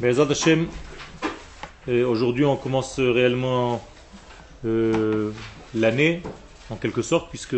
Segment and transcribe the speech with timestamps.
[0.00, 0.66] Bezat Hashem,
[1.88, 3.84] euh, aujourd'hui on commence réellement
[4.64, 5.30] euh,
[5.74, 6.22] l'année,
[6.70, 7.56] en quelque sorte, puisque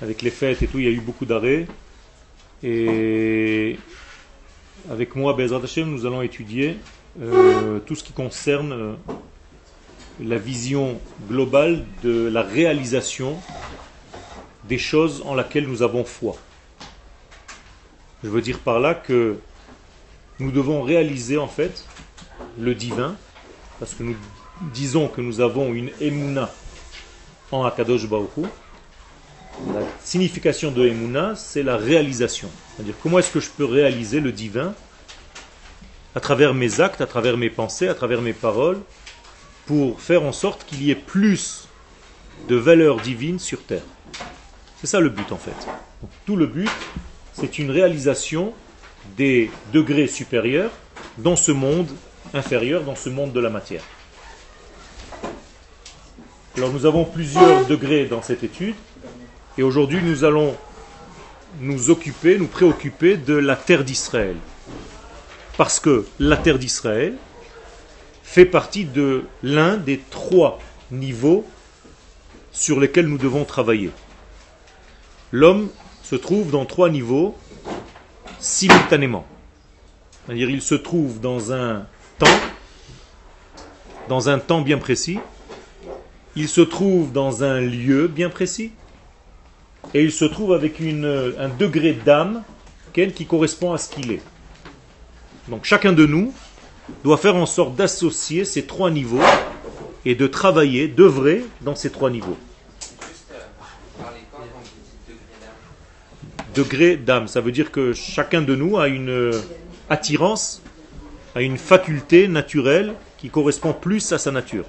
[0.00, 1.66] avec les fêtes et tout, il y a eu beaucoup d'arrêts.
[2.62, 3.78] Et
[4.90, 6.76] avec moi, Bezat Hashem, nous allons étudier
[7.20, 8.96] euh, tout ce qui concerne
[10.20, 13.36] la vision globale de la réalisation
[14.64, 16.36] des choses en laquelle nous avons foi.
[18.22, 19.38] Je veux dire par là que
[20.38, 21.84] nous devons réaliser en fait
[22.58, 23.16] le divin,
[23.78, 24.16] parce que nous
[24.72, 26.50] disons que nous avons une emuna
[27.50, 28.42] en Akadosh Baruch Hu.
[29.74, 32.48] La signification de emuna, c'est la réalisation.
[32.76, 34.74] C'est-à-dire comment est-ce que je peux réaliser le divin
[36.14, 38.80] à travers mes actes, à travers mes pensées, à travers mes paroles,
[39.66, 41.68] pour faire en sorte qu'il y ait plus
[42.48, 43.82] de valeur divine sur terre?
[44.80, 45.66] C'est ça le but en fait.
[46.24, 46.70] Tout le but,
[47.32, 48.54] c'est une réalisation
[49.16, 50.70] des degrés supérieurs
[51.18, 51.88] dans ce monde
[52.34, 53.82] inférieur, dans ce monde de la matière.
[56.56, 58.74] Alors nous avons plusieurs degrés dans cette étude
[59.56, 60.56] et aujourd'hui nous allons
[61.60, 64.36] nous occuper, nous préoccuper de la terre d'Israël.
[65.56, 67.14] Parce que la terre d'Israël
[68.22, 70.58] fait partie de l'un des trois
[70.90, 71.46] niveaux
[72.52, 73.90] sur lesquels nous devons travailler.
[75.32, 75.68] L'homme
[76.02, 77.36] se trouve dans trois niveaux
[78.38, 79.26] simultanément.
[80.26, 81.86] C'est-à-dire il se trouve dans un
[82.18, 82.26] temps,
[84.08, 85.18] dans un temps bien précis,
[86.36, 88.72] il se trouve dans un lieu bien précis,
[89.94, 92.42] et il se trouve avec un degré d'âme
[93.14, 94.22] qui correspond à ce qu'il est.
[95.46, 96.32] Donc chacun de nous
[97.04, 99.22] doit faire en sorte d'associer ces trois niveaux
[100.04, 102.36] et de travailler, d'œuvrer dans ces trois niveaux.
[106.58, 109.30] Degré d'âme, ça veut dire que chacun de nous a une
[109.88, 110.60] attirance,
[111.36, 114.64] a une faculté naturelle qui correspond plus à sa nature.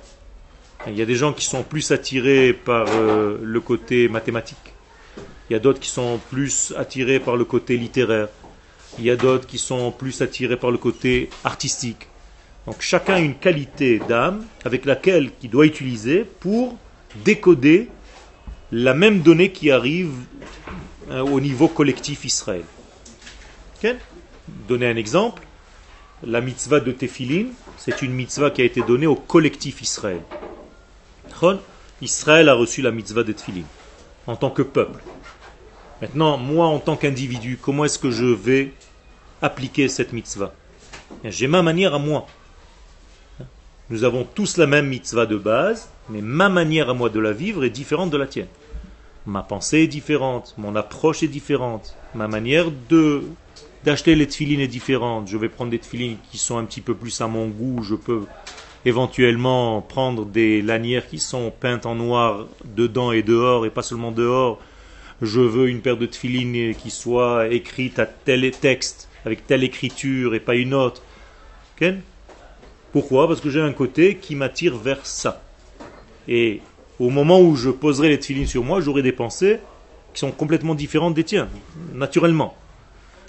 [0.85, 4.75] Il y a des gens qui sont plus attirés par euh, le côté mathématique.
[5.49, 8.27] Il y a d'autres qui sont plus attirés par le côté littéraire.
[8.99, 12.08] Il y a d'autres qui sont plus attirés par le côté artistique.
[12.67, 16.77] Donc chacun a une qualité d'âme avec laquelle il doit utiliser pour
[17.25, 17.87] décoder
[18.71, 20.11] la même donnée qui arrive
[21.09, 22.64] hein, au niveau collectif Israël.
[23.77, 23.95] Okay?
[24.67, 25.43] Donner un exemple,
[26.23, 27.47] la mitzvah de Tefillin,
[27.77, 30.21] c'est une mitzvah qui a été donnée au collectif Israël.
[32.02, 33.64] Israël a reçu la mitzvah de Tefillin
[34.27, 34.99] en tant que peuple.
[36.02, 38.73] Maintenant, moi en tant qu'individu, comment est-ce que je vais
[39.41, 40.53] appliquer cette mitzvah?
[41.23, 42.27] J'ai ma manière à moi.
[43.89, 47.31] Nous avons tous la même mitzvah de base, mais ma manière à moi de la
[47.31, 48.47] vivre est différente de la tienne.
[49.29, 53.21] Ma pensée est différente, mon approche est différente, ma manière de
[53.83, 55.27] d'acheter les tefilines est différente.
[55.27, 57.93] Je vais prendre des tefilines qui sont un petit peu plus à mon goût, je
[57.93, 58.23] peux
[58.85, 64.11] éventuellement prendre des lanières qui sont peintes en noir dedans et dehors et pas seulement
[64.11, 64.59] dehors.
[65.21, 70.33] Je veux une paire de tefilines qui soit écrite à tel texte, avec telle écriture
[70.33, 71.03] et pas une autre.
[72.91, 73.27] Pourquoi?
[73.27, 75.43] Parce que j'ai un côté qui m'attire vers ça.
[76.27, 76.61] Et
[76.99, 79.60] au moment où je poserai les tefilines sur moi, j'aurai des pensées
[80.14, 81.48] qui sont complètement différentes des tiens,
[81.93, 82.55] naturellement.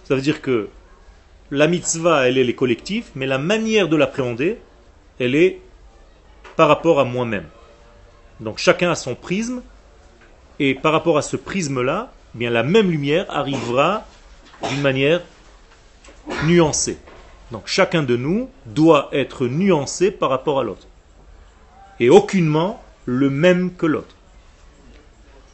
[0.04, 0.68] Ça veut dire que
[1.50, 4.58] la mitzvah, elle est les collectifs, mais la manière de l'appréhender,
[5.18, 5.60] elle est
[6.56, 7.46] par rapport à moi-même.
[8.40, 9.62] Donc chacun a son prisme,
[10.58, 14.06] et par rapport à ce prisme-là, eh bien la même lumière arrivera
[14.68, 15.22] d'une manière
[16.44, 16.98] nuancée.
[17.50, 20.86] Donc chacun de nous doit être nuancé par rapport à l'autre.
[21.98, 24.14] Et aucunement le même que l'autre.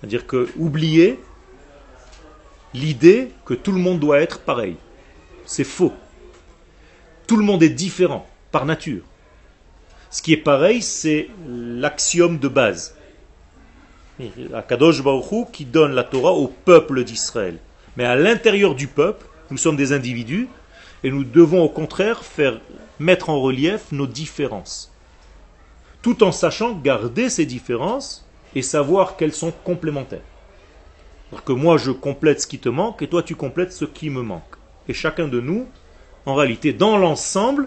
[0.00, 1.18] C'est-à-dire que oublier
[2.74, 4.76] l'idée que tout le monde doit être pareil.
[5.44, 5.92] C'est faux.
[7.26, 9.02] Tout le monde est différent par nature.
[10.10, 12.94] Ce qui est pareil, c'est l'axiome de base.
[14.54, 17.58] Akadosh Baruch qui donne la Torah au peuple d'Israël.
[17.96, 20.48] Mais à l'intérieur du peuple, nous sommes des individus
[21.04, 22.60] et nous devons au contraire faire
[22.98, 24.92] mettre en relief nos différences.
[26.02, 30.20] Tout en sachant garder ces différences et savoir qu'elles sont complémentaires.
[31.30, 34.10] Alors que moi je complète ce qui te manque et toi tu complètes ce qui
[34.10, 34.42] me manque.
[34.88, 35.66] Et chacun de nous,
[36.24, 37.66] en réalité, dans l'ensemble,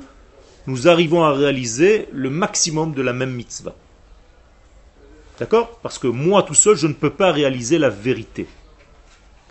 [0.67, 3.75] nous arrivons à réaliser le maximum de la même mitzvah.
[5.39, 5.79] D'accord?
[5.81, 8.47] Parce que moi tout seul, je ne peux pas réaliser la vérité.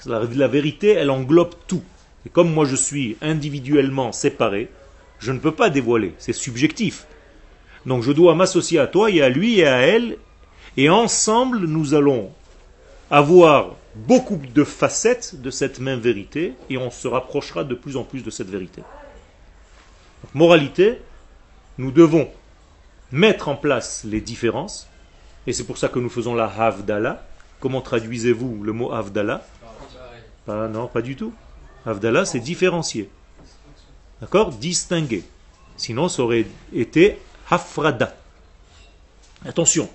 [0.07, 1.83] La, la vérité, elle englobe tout.
[2.27, 4.71] Et comme moi je suis individuellement séparé,
[5.19, 7.07] je ne peux pas dévoiler, c'est subjectif.
[7.87, 10.17] Donc je dois m'associer à toi et à lui et à elle,
[10.77, 12.31] et ensemble nous allons
[13.11, 18.05] avoir beaucoup de facettes de cette même vérité, et on se rapprochera de plus en
[18.05, 18.83] plus de cette vérité.
[20.35, 21.01] moralité,
[21.79, 22.29] nous devons
[23.11, 24.89] mettre en place les différences,
[25.47, 27.25] et c'est pour ça que nous faisons la Havdalah.
[27.61, 29.45] Comment traduisez-vous le mot Havdalah?
[30.47, 31.33] Ah, Non, pas du tout.
[31.87, 33.09] Havdalah, c'est différencier.
[34.21, 34.51] D'accord?
[34.53, 35.25] Distinguer.
[35.77, 37.19] Sinon, ça aurait été
[37.51, 38.15] Hafrada.
[39.47, 39.89] Attention.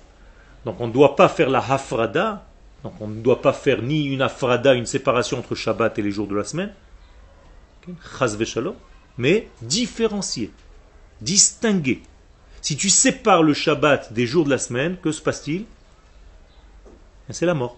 [0.64, 2.46] Donc, on ne doit pas faire la Hafrada.
[2.82, 6.10] Donc, on ne doit pas faire ni une Hafrada, une séparation entre Shabbat et les
[6.10, 6.72] jours de la semaine.
[9.18, 10.50] Mais différencier.
[11.20, 12.02] Distinguer.
[12.62, 15.66] Si tu sépares le Shabbat des jours de la semaine, que se passe-t-il?
[17.30, 17.76] C'est la mort.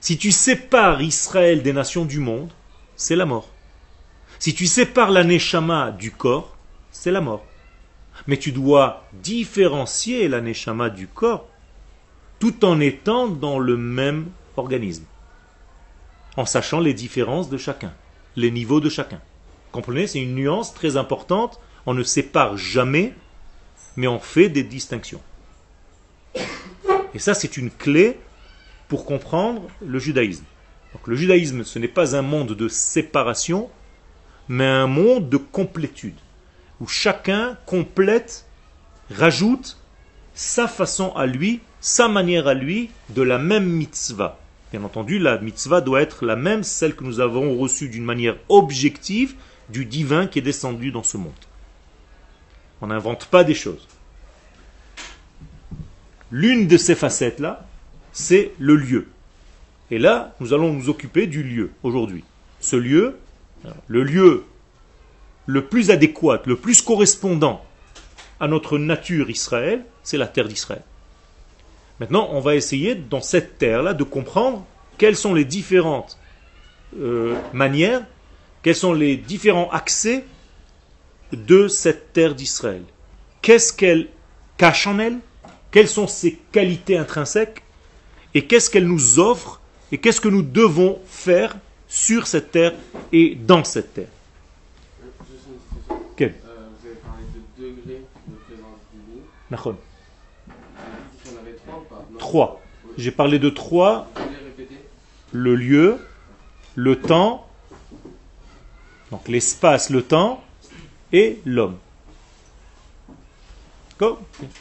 [0.00, 2.50] Si tu sépares Israël des nations du monde,
[2.96, 3.48] c'est la mort.
[4.38, 6.56] Si tu sépares la Neshama du corps,
[6.90, 7.44] c'est la mort.
[8.26, 11.48] Mais tu dois différencier la Neshama du corps
[12.38, 14.26] tout en étant dans le même
[14.56, 15.04] organisme.
[16.36, 17.92] En sachant les différences de chacun,
[18.36, 19.20] les niveaux de chacun.
[19.70, 21.60] Comprenez, c'est une nuance très importante.
[21.86, 23.14] On ne sépare jamais
[23.96, 25.20] mais on fait des distinctions.
[27.14, 28.18] Et ça, c'est une clé
[28.88, 30.44] pour comprendre le judaïsme.
[30.92, 33.70] Donc le judaïsme, ce n'est pas un monde de séparation,
[34.48, 36.16] mais un monde de complétude,
[36.82, 38.44] où chacun complète,
[39.08, 39.78] rajoute
[40.34, 44.40] sa façon à lui, sa manière à lui, de la même mitzvah.
[44.72, 48.34] Bien entendu, la mitzvah doit être la même, celle que nous avons reçue d'une manière
[48.48, 49.36] objective
[49.68, 51.32] du divin qui est descendu dans ce monde.
[52.80, 53.86] On n'invente pas des choses.
[56.32, 57.64] L'une de ces facettes-là,
[58.12, 59.06] c'est le lieu.
[59.92, 62.24] Et là, nous allons nous occuper du lieu aujourd'hui.
[62.58, 63.18] Ce lieu,
[63.86, 64.44] le lieu
[65.46, 67.64] le plus adéquat, le plus correspondant
[68.40, 70.82] à notre nature Israël, c'est la terre d'Israël.
[72.00, 74.66] Maintenant, on va essayer dans cette terre-là de comprendre
[74.98, 76.18] quelles sont les différentes
[76.98, 78.04] euh, manières,
[78.62, 80.24] quels sont les différents accès
[81.32, 82.82] de cette terre d'Israël.
[83.40, 84.08] Qu'est-ce qu'elle
[84.56, 85.18] cache en elle?
[85.70, 87.62] Quelles sont ses qualités intrinsèques?
[88.34, 89.60] Et qu'est-ce qu'elle nous offre?
[89.90, 91.56] Et qu'est-ce que nous devons faire
[91.88, 92.72] sur cette terre
[93.12, 94.08] et dans cette terre
[96.16, 96.32] Quel euh,
[96.80, 98.78] Vous avez parlé de degrés de présence
[102.18, 102.60] Trois.
[102.98, 104.08] J'ai parlé de trois.
[105.32, 105.98] Le lieu,
[106.74, 107.48] le temps,
[109.10, 110.42] donc l'espace, le temps,
[111.12, 111.76] et l'homme.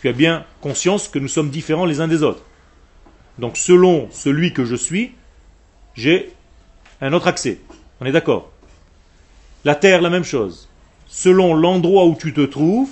[0.01, 2.43] Tu as bien conscience que nous sommes différents les uns des autres.
[3.39, 5.13] Donc selon celui que je suis,
[5.95, 6.31] j'ai
[7.01, 7.59] un autre accès.
[7.99, 8.51] On est d'accord?
[9.65, 10.69] La terre, la même chose.
[11.07, 12.91] Selon l'endroit où tu te trouves,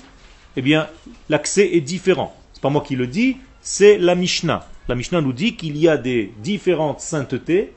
[0.56, 0.88] eh bien,
[1.30, 2.36] l'accès est différent.
[2.54, 4.68] C'est pas moi qui le dis, c'est la Mishnah.
[4.88, 7.74] La Mishnah nous dit qu'il y a des différentes saintetés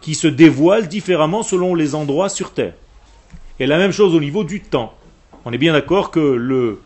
[0.00, 2.74] qui se dévoilent différemment selon les endroits sur terre.
[3.58, 4.94] Et la même chose au niveau du temps.
[5.44, 6.80] On est bien d'accord que le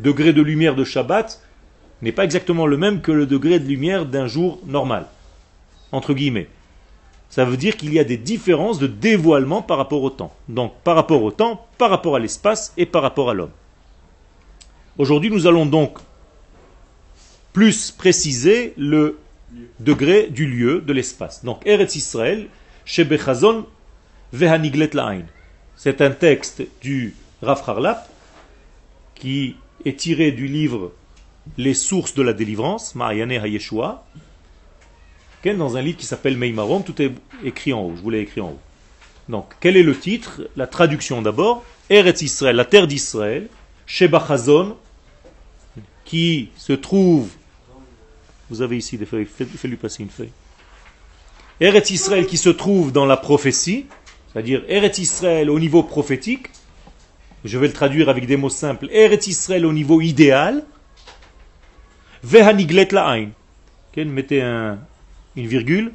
[0.00, 1.40] degré de lumière de Shabbat
[2.02, 5.06] n'est pas exactement le même que le degré de lumière d'un jour normal.
[5.92, 6.48] Entre guillemets.
[7.30, 10.34] Ça veut dire qu'il y a des différences de dévoilement par rapport au temps.
[10.48, 13.50] Donc par rapport au temps, par rapport à l'espace et par rapport à l'homme.
[14.98, 15.98] Aujourd'hui, nous allons donc
[17.52, 19.18] plus préciser le
[19.80, 21.44] degré du lieu, de l'espace.
[21.44, 22.48] Donc Eretz Israël,
[22.84, 23.66] Shebechazon
[24.32, 25.22] Vehaniglet La'ain.
[25.76, 28.08] C'est un texte du Rav Harlap
[29.14, 30.92] qui est tiré du livre
[31.56, 34.04] Les sources de la délivrance, Mariane Hayeshua,
[35.56, 37.12] dans un livre qui s'appelle Meimarom, tout est
[37.44, 38.60] écrit en haut, je vous l'ai écrit en haut.
[39.28, 40.42] Donc, quel est le titre?
[40.56, 43.48] La traduction d'abord, Eretz Israël, la terre d'Israël,
[43.86, 44.76] Sheba Chazon,
[46.08, 47.28] qui se trouve,
[48.48, 50.32] vous avez ici des feuilles, fais-lui passer une feuille.
[51.60, 53.84] Eretz Israël qui se trouve dans la prophétie,
[54.32, 56.48] c'est-à-dire Eretz Israël au niveau prophétique,
[57.44, 60.64] je vais le traduire avec des mots simples, Eretz Israël au niveau idéal,
[62.22, 63.28] Vehaniglet la'ain.
[63.94, 64.78] Mettez un,
[65.36, 65.92] une virgule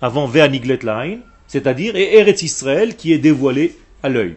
[0.00, 4.36] avant Vehaniglet la'ain, c'est-à-dire Eretz Israël qui est dévoilé à l'œil.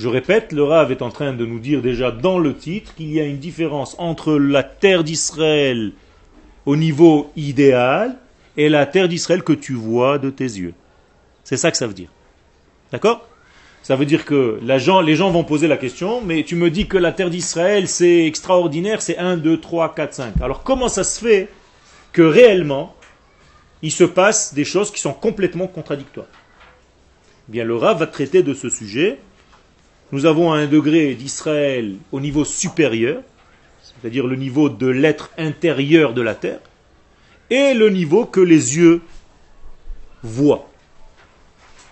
[0.00, 3.12] Je répète, le Rav est en train de nous dire déjà dans le titre qu'il
[3.12, 5.92] y a une différence entre la terre d'Israël
[6.64, 8.16] au niveau idéal
[8.56, 10.72] et la terre d'Israël que tu vois de tes yeux.
[11.44, 12.08] C'est ça que ça veut dire.
[12.90, 13.28] D'accord?
[13.82, 16.96] Ça veut dire que les gens vont poser la question, mais tu me dis que
[16.96, 20.34] la terre d'Israël, c'est extraordinaire, c'est 1, 2, 3, 4, 5.
[20.40, 21.50] Alors comment ça se fait
[22.12, 22.96] que réellement,
[23.82, 26.28] il se passe des choses qui sont complètement contradictoires?
[27.48, 29.18] Bien, le Rav va traiter de ce sujet.
[30.12, 33.22] Nous avons un degré d'Israël au niveau supérieur,
[33.82, 36.60] c'est-à-dire le niveau de l'être intérieur de la terre,
[37.48, 39.02] et le niveau que les yeux
[40.22, 40.68] voient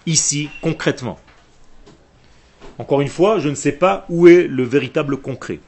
[0.07, 1.19] ici concrètement.
[2.79, 5.61] Encore une fois, je ne sais pas où est le véritable concret.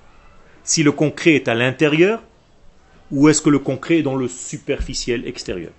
[0.65, 2.23] Si le concret est à l'intérieur,
[3.11, 5.73] ou est-ce que le concret est dans le superficiel extérieur?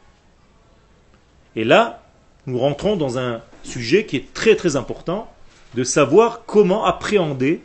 [1.55, 2.03] Et là,
[2.45, 5.31] nous rentrons dans un sujet qui est très très important,
[5.75, 7.61] de savoir comment appréhender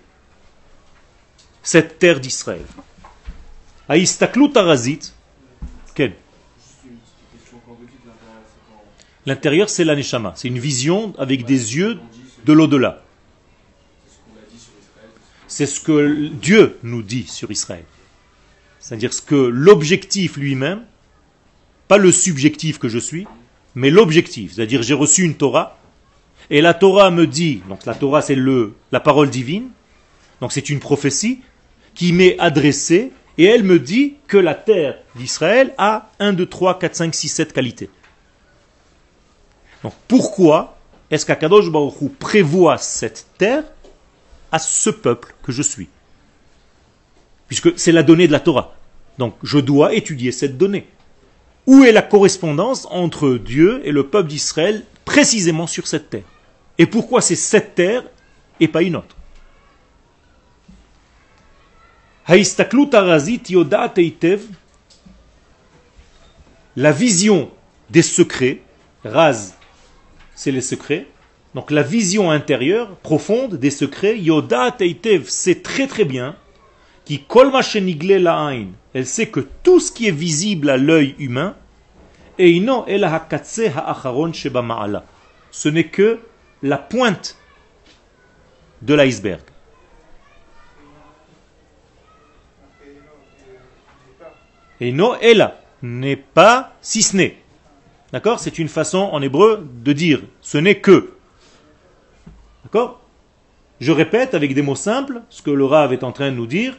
[1.63, 2.65] cette terre d'Israël.
[3.89, 5.13] Aïstaklu Tarazit,
[5.95, 6.15] quel
[9.27, 10.33] L'intérieur, c'est l'aneshama.
[10.37, 11.99] C'est une vision avec des yeux
[12.45, 13.03] de l'au-delà.
[15.49, 17.85] C'est ce que Dieu nous dit sur Israël.
[18.79, 20.85] C'est-à-dire ce que l'objectif lui-même,
[21.89, 23.27] pas le subjectif que je suis,
[23.75, 24.55] mais l'objectif.
[24.55, 25.77] C'est-à-dire j'ai reçu une Torah,
[26.50, 29.69] et la Torah me dit, donc la Torah c'est le, la parole divine,
[30.41, 31.41] donc c'est une prophétie
[31.95, 36.79] qui m'est adressée, et elle me dit que la terre d'Israël a 1, 2, 3,
[36.79, 37.91] 4, 5, 6, 7 qualités.
[39.83, 40.79] Donc pourquoi
[41.11, 43.65] est-ce qu'Akadosh Baruch prévoit cette terre
[44.53, 45.88] à ce peuple que je suis?
[47.47, 48.75] Puisque c'est la donnée de la Torah.
[49.19, 50.87] Donc je dois étudier cette donnée.
[51.67, 56.25] Où est la correspondance entre Dieu et le peuple d'Israël précisément sur cette terre?
[56.78, 58.04] Et pourquoi c'est cette terre
[58.61, 59.16] et pas une autre
[66.76, 67.50] la vision
[67.90, 68.61] des secrets,
[69.04, 69.54] Raz,
[70.35, 71.06] c'est les secrets.
[71.54, 76.35] Donc la vision intérieure, profonde des secrets, Yoda Teitev sait très très bien
[77.04, 77.61] qui la
[78.92, 81.54] Elle sait que tout ce qui est visible à l'œil humain,
[82.38, 82.49] ce
[85.68, 86.18] n'est que
[86.63, 87.37] la pointe
[88.83, 89.43] de l'iceberg.
[94.81, 97.39] Et elle n'est pas si ce n'est.
[98.13, 98.41] D'accord?
[98.41, 101.13] C'est une façon en hébreu de dire ce n'est que.
[102.65, 103.01] D'accord?
[103.81, 106.47] Je répète avec des mots simples ce que le Rav est en train de nous
[106.47, 106.77] dire.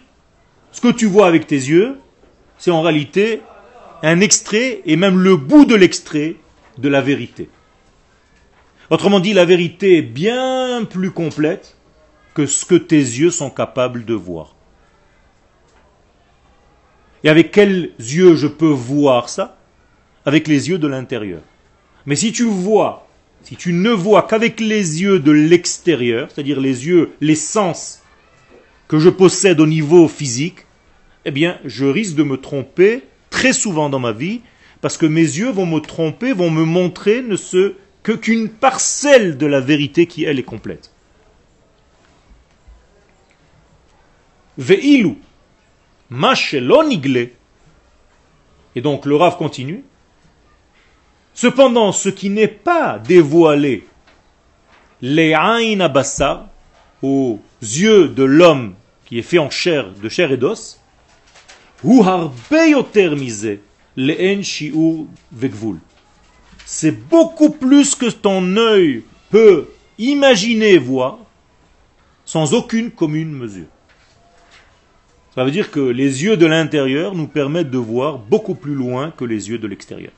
[0.72, 1.98] Ce que tu vois avec tes yeux,
[2.58, 3.42] c'est en réalité
[4.04, 6.36] un extrait et même le bout de l'extrait
[6.78, 7.50] de la vérité.
[8.90, 11.76] Autrement dit, la vérité est bien plus complète
[12.34, 14.56] que ce que tes yeux sont capables de voir.
[17.24, 19.58] Et avec quels yeux je peux voir ça?
[20.26, 21.42] Avec les yeux de l'intérieur.
[22.06, 23.08] Mais si tu vois,
[23.44, 28.02] si tu ne vois qu'avec les yeux de l'extérieur, c'est-à-dire les yeux, les sens
[28.88, 30.66] que je possède au niveau physique,
[31.26, 34.42] eh bien, je risque de me tromper très souvent dans ma vie,
[34.80, 37.76] parce que mes yeux vont me tromper, vont me montrer ne ce
[38.14, 40.92] qu'une parcelle de la vérité qui, elle, est complète.
[44.58, 45.18] Ve'ilu,
[48.76, 49.84] et donc le Rav continue.
[51.34, 53.88] Cependant, ce qui n'est pas dévoilé,
[55.02, 56.50] les abassa,
[57.04, 58.74] aux yeux de l'homme
[59.06, 60.80] qui est fait en chair, de chair et d'os,
[66.70, 71.18] c'est beaucoup plus que ton œil peut imaginer voir
[72.26, 73.68] sans aucune commune mesure.
[75.34, 79.12] Ça veut dire que les yeux de l'intérieur nous permettent de voir beaucoup plus loin
[79.12, 80.12] que les yeux de l'extérieur.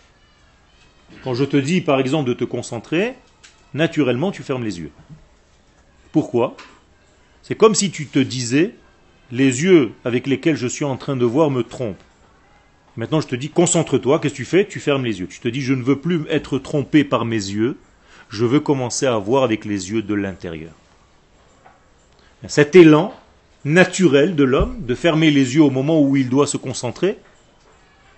[1.24, 3.14] Quand je te dis par exemple de te concentrer,
[3.76, 4.92] naturellement tu fermes les yeux.
[6.12, 6.58] Pourquoi?
[7.44, 8.74] C'est comme si tu te disais,
[9.32, 12.04] les yeux avec lesquels je suis en train de voir me trompent.
[12.98, 14.68] Maintenant je te dis, concentre-toi, qu'est-ce que tu fais?
[14.68, 15.28] Tu fermes les yeux.
[15.28, 17.78] Tu te dis, je ne veux plus être trompé par mes yeux,
[18.30, 20.72] je veux commencer à voir avec les yeux de l'intérieur.
[22.48, 23.14] Cet élan
[23.66, 27.18] naturel de l'homme de fermer les yeux au moment où il doit se concentrer,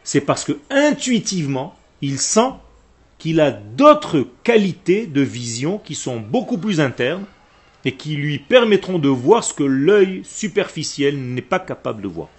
[0.04, 2.52] c'est parce que intuitivement, il sent
[3.18, 7.26] qu'il a d'autres qualités de vision qui sont beaucoup plus internes
[7.86, 12.30] et qui lui permettront de voir ce que l'œil superficiel n'est pas capable de voir.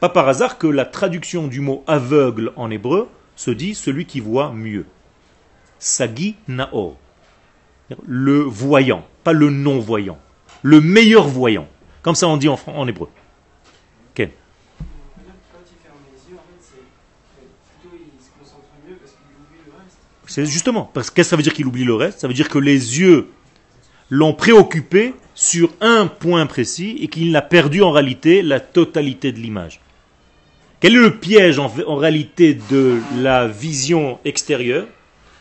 [0.00, 4.20] Pas par hasard que la traduction du mot aveugle en hébreu se dit celui qui
[4.20, 4.86] voit mieux.
[5.78, 6.96] Sagi Naor.
[8.06, 10.18] Le voyant, pas le non-voyant.
[10.62, 11.68] Le meilleur voyant.
[12.02, 13.08] Comme ça on dit en, en hébreu.
[20.28, 22.20] C'est justement, parce qu'est-ce que ça veut dire qu'il oublie le reste?
[22.20, 23.28] Ça veut dire que les yeux
[24.10, 29.38] l'ont préoccupé sur un point précis et qu'il a perdu en réalité la totalité de
[29.38, 29.80] l'image.
[30.80, 34.86] Quel est le piège en, en réalité de la vision extérieure?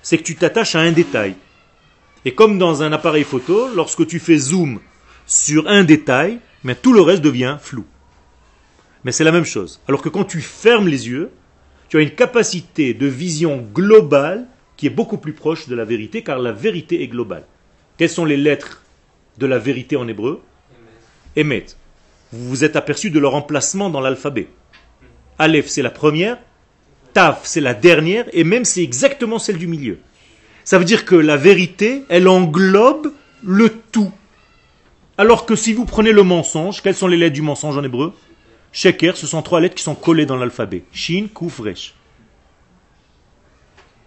[0.02, 1.36] C'est que tu t'attaches à un détail.
[2.26, 4.80] Et comme dans un appareil photo, lorsque tu fais zoom
[5.28, 7.86] sur un détail, mais tout le reste devient flou.
[9.04, 9.80] Mais c'est la même chose.
[9.88, 11.30] Alors que quand tu fermes les yeux,
[11.88, 16.24] tu as une capacité de vision globale qui est beaucoup plus proche de la vérité,
[16.24, 17.46] car la vérité est globale.
[17.98, 18.82] Quelles sont les lettres
[19.38, 20.42] de la vérité en hébreu?
[21.36, 21.66] Emet.
[22.34, 24.48] Vous vous êtes aperçu de leur emplacement dans l'alphabet.
[25.40, 26.38] Aleph, c'est la première.
[27.14, 28.26] Taf, c'est la dernière.
[28.34, 30.00] Et même, c'est exactement celle du milieu.
[30.64, 33.14] Ça veut dire que la vérité, elle englobe
[33.44, 34.12] le tout.
[35.18, 38.14] Alors que si vous prenez le mensonge, quelles sont les lettres du mensonge en hébreu?
[38.72, 40.84] Sheker, ce sont trois lettres qui sont collées dans l'alphabet.
[40.92, 41.96] Shin, Kuf, Resh.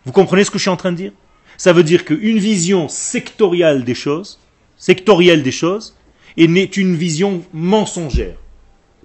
[0.05, 1.13] Vous comprenez ce que je suis en train de dire?
[1.57, 4.39] Ça veut dire qu'une vision sectorielle des choses,
[4.77, 5.97] sectorielle des choses,
[6.37, 8.37] n'est une vision mensongère.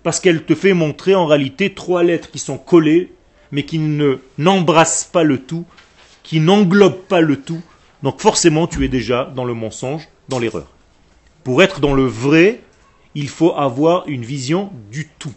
[0.05, 3.11] Parce qu'elle te fait montrer en réalité trois lettres qui sont collées,
[3.51, 5.65] mais qui ne n'embrassent pas le tout,
[6.21, 7.63] qui n'englobent pas le tout.
[8.03, 10.71] Donc forcément, tu es déjà dans le mensonge, dans l'erreur.
[11.43, 12.59] Pour être dans le vrai,
[13.15, 15.33] il faut avoir une vision du tout,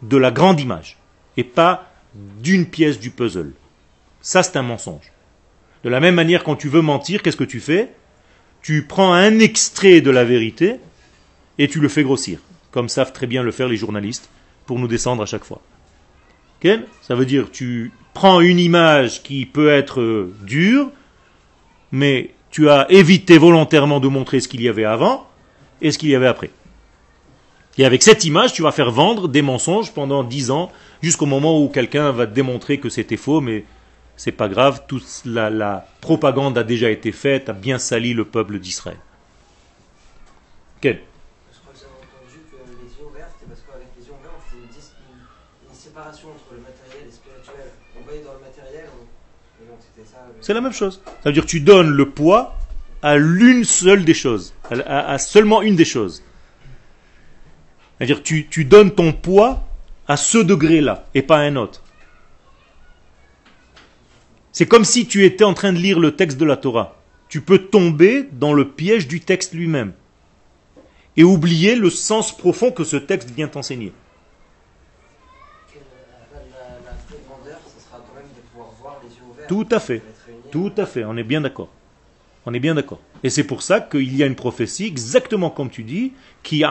[0.00, 0.96] de la grande image,
[1.36, 3.52] et pas d'une pièce du puzzle.
[4.22, 5.12] Ça, c'est un mensonge.
[5.84, 7.90] De la même manière, quand tu veux mentir, qu'est-ce que tu fais?
[8.62, 10.76] Tu prends un extrait de la vérité
[11.58, 12.38] et tu le fais grossir,
[12.70, 14.28] comme savent très bien le faire les journalistes,
[14.66, 15.60] pour nous descendre à chaque fois.
[17.02, 20.90] Ça veut dire tu prends une image qui peut être euh, dure,
[21.92, 25.26] mais tu as évité volontairement de montrer ce qu'il y avait avant
[25.80, 26.50] et ce qu'il y avait après.
[27.76, 31.62] Et avec cette image, tu vas faire vendre des mensonges pendant dix ans, jusqu'au moment
[31.62, 33.64] où quelqu'un va démontrer que c'était faux, mais
[34.16, 38.24] c'est pas grave, toute la, la, propagande a déjà été faite, a bien sali le
[38.24, 38.98] peuple d'Israël.
[50.48, 51.02] C'est la même chose.
[51.04, 52.56] Ça veut dire que tu donnes le poids
[53.02, 56.22] à l'une seule des choses, à, à, seulement une des choses.
[57.98, 59.62] C'est-à-dire tu, tu donnes ton poids
[60.06, 61.82] à ce degré-là et pas à un autre.
[64.50, 66.96] C'est comme si tu étais en train de lire le texte de la Torah.
[67.28, 69.92] Tu peux tomber dans le piège du texte lui-même
[71.18, 73.92] et oublier le sens profond que ce texte vient t'enseigner.
[79.46, 80.02] Tout à fait.
[80.50, 81.04] Tout à fait.
[81.04, 81.68] On est bien d'accord.
[82.46, 83.00] On est bien d'accord.
[83.22, 86.64] Et c'est pour ça qu'il y a une prophétie, exactement comme tu dis, qui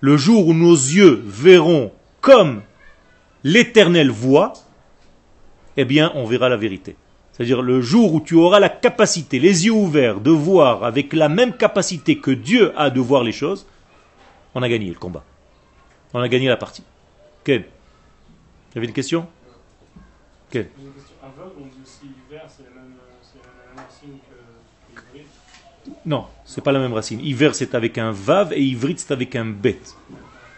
[0.00, 2.62] Le jour où nos yeux verront comme
[3.42, 4.52] l'éternel voit,
[5.76, 6.96] eh bien, on verra la vérité.
[7.32, 11.28] C'est-à-dire le jour où tu auras la capacité, les yeux ouverts, de voir avec la
[11.28, 13.66] même capacité que Dieu a de voir les choses,
[14.54, 15.24] on a gagné le combat.
[16.14, 16.82] On a gagné la partie.
[17.44, 19.28] Quelle Vous avez une question?
[20.50, 20.68] Quelle
[26.08, 27.20] Non, c'est pas la même racine.
[27.20, 29.78] Hiver c'est avec un vav et ivrit c'est avec un bet.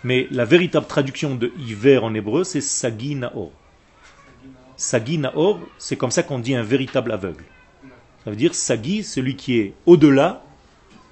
[0.04, 3.50] Mais la véritable traduction de hiver en hébreu c'est saginaor.
[4.76, 7.42] Sagi Naor, c'est comme ça qu'on dit un véritable aveugle.
[8.24, 10.44] Ça veut dire Sagi, celui qui est au-delà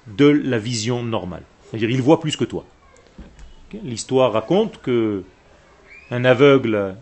[0.07, 1.43] de la vision normale.
[1.69, 2.65] C'est-à-dire il voit plus que toi.
[3.83, 5.25] L'histoire raconte que
[6.11, 6.95] un aveugle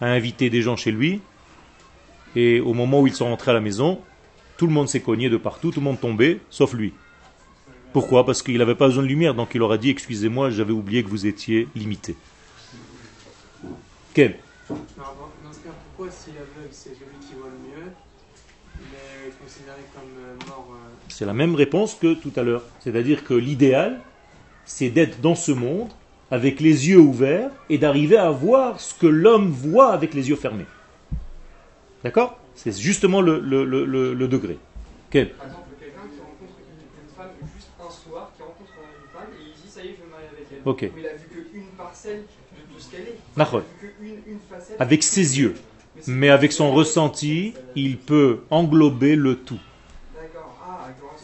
[0.00, 1.20] a invité des gens chez lui
[2.36, 4.00] et au moment où ils sont rentrés à la maison,
[4.58, 6.92] tout le monde s'est cogné de partout, tout le monde tombait, sauf lui.
[7.92, 8.26] Pourquoi?
[8.26, 11.02] Parce qu'il n'avait pas besoin de lumière, donc il leur a dit Excusez-moi, j'avais oublié
[11.02, 12.16] que vous étiez limité.
[14.12, 17.90] Quel pourquoi si l'aveugle c'est celui qui voit le mieux,
[18.80, 20.68] il est considéré comme mort
[21.08, 22.62] C'est la même réponse que tout à l'heure.
[22.80, 24.00] C'est-à-dire que l'idéal,
[24.64, 25.88] c'est d'être dans ce monde
[26.30, 30.36] avec les yeux ouverts et d'arriver à voir ce que l'homme voit avec les yeux
[30.36, 30.66] fermés.
[32.04, 32.38] D'accord?
[32.58, 34.58] C'est justement le, le, le, le degré.
[35.10, 35.30] Par exemple,
[35.80, 39.70] quelqu'un qui rencontre une femme juste un soir, qui rencontre une femme et il dit
[39.70, 40.62] ça y est, je veux me marier avec elle.
[40.64, 40.82] Ok.
[40.82, 43.18] Mais il a vu qu'une parcelle de tout ce qu'elle est.
[43.36, 43.44] Il a
[44.00, 44.80] vu une facette.
[44.80, 45.54] Avec ses yeux
[46.06, 49.58] mais avec son ressenti, il peut englober le tout.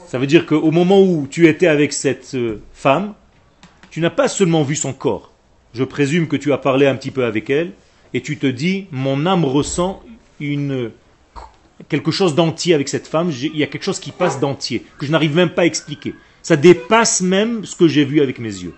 [0.06, 3.14] Ça veut dire qu'au moment où tu étais avec cette euh, femme,
[3.90, 5.32] tu n'as pas seulement vu son corps.
[5.74, 7.72] Je présume que tu as parlé un petit peu avec elle
[8.12, 10.02] et tu te dis, mon âme ressent
[10.40, 10.90] une,
[11.88, 15.06] quelque chose d'entier avec cette femme, il y a quelque chose qui passe d'entier, que
[15.06, 16.14] je n'arrive même pas à expliquer.
[16.42, 18.74] Ça dépasse même ce que j'ai vu avec mes yeux.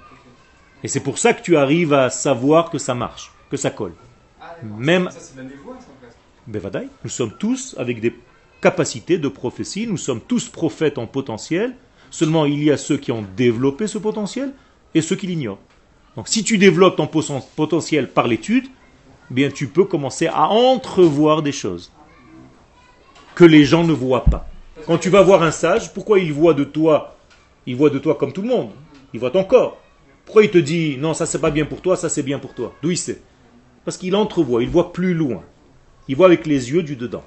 [0.85, 3.95] Et c'est pour ça que tu arrives à savoir que ça marche, que ça colle.
[4.63, 5.11] Même.
[6.49, 8.15] nous sommes tous avec des
[8.61, 11.75] capacités de prophétie, nous sommes tous prophètes en potentiel,
[12.11, 14.53] seulement il y a ceux qui ont développé ce potentiel
[14.95, 15.59] et ceux qui l'ignorent.
[16.15, 18.67] Donc si tu développes ton potentiel par l'étude,
[19.31, 21.93] eh bien tu peux commencer à entrevoir des choses
[23.37, 24.49] que les gens ne voient pas.
[24.87, 27.17] Quand tu vas voir un sage, pourquoi il voit de toi
[27.67, 28.71] Il voit de toi comme tout le monde?
[29.13, 29.79] Il voit ton corps.
[30.25, 32.55] Pourquoi il te dit non, ça c'est pas bien pour toi, ça c'est bien pour
[32.55, 32.75] toi?
[32.83, 33.21] D'où il sait?
[33.85, 35.45] Parce qu'il entrevoit, il voit plus loin.
[36.09, 37.25] Il voit avec les yeux du dedans.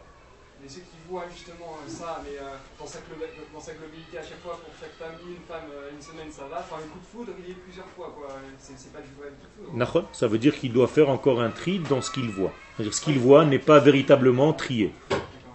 [0.61, 4.73] Mais ceux qui voient justement ça, mais euh, dans, sa globalité, à chaque fois, pour
[4.79, 6.59] chaque femme, une femme, euh, une semaine, ça va.
[6.59, 8.29] Enfin, le coup de foudre, il est plusieurs fois, quoi.
[8.57, 10.07] C'est pas du vrai coup de foudre.
[10.11, 12.51] Ça veut dire qu'il doit faire encore un tri dans ce qu'il voit.
[12.75, 14.91] C'est-à-dire ce qu'il voit n'est pas véritablement trié.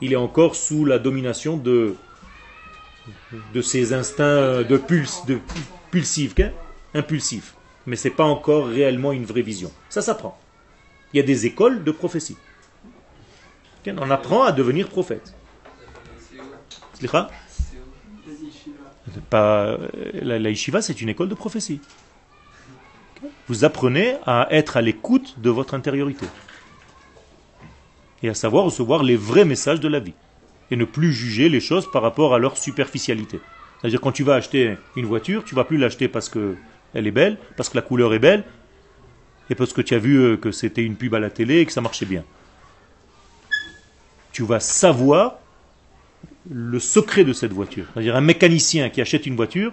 [0.04, 1.96] Il est encore sous la domination de,
[3.62, 5.38] ses instincts de pulse, de
[5.90, 6.52] pulsif, qu'un
[6.92, 7.54] impulsif.
[7.86, 9.72] Mais c'est pas encore réellement une vraie vision.
[9.88, 10.38] Ça s'apprend.
[11.14, 12.36] Il y a des écoles de prophétie.
[13.86, 15.34] On apprend à devenir prophète.
[19.30, 21.80] Pas, euh, la, la yeshiva, c'est une école de prophétie.
[23.48, 26.26] Vous apprenez à être à l'écoute de votre intériorité.
[28.24, 30.14] Et à savoir recevoir les vrais messages de la vie.
[30.70, 33.38] Et ne plus juger les choses par rapport à leur superficialité.
[33.78, 36.56] C'est-à-dire quand tu vas acheter une voiture, tu vas plus l'acheter parce que
[36.94, 38.44] elle est belle, parce que la couleur est belle,
[39.50, 41.66] et parce que tu as vu euh, que c'était une pub à la télé et
[41.66, 42.24] que ça marchait bien.
[44.32, 45.34] Tu vas savoir
[46.48, 47.84] le secret de cette voiture.
[47.92, 49.70] C'est-à-dire un mécanicien qui achète une voiture,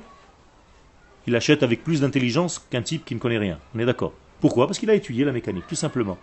[1.25, 3.59] il achète avec plus d'intelligence qu'un type qui ne connaît rien.
[3.73, 4.11] On est d'accord
[4.41, 4.67] Pourquoi?
[4.67, 6.17] Parce qu'il a étudié la mécanique, tout simplement.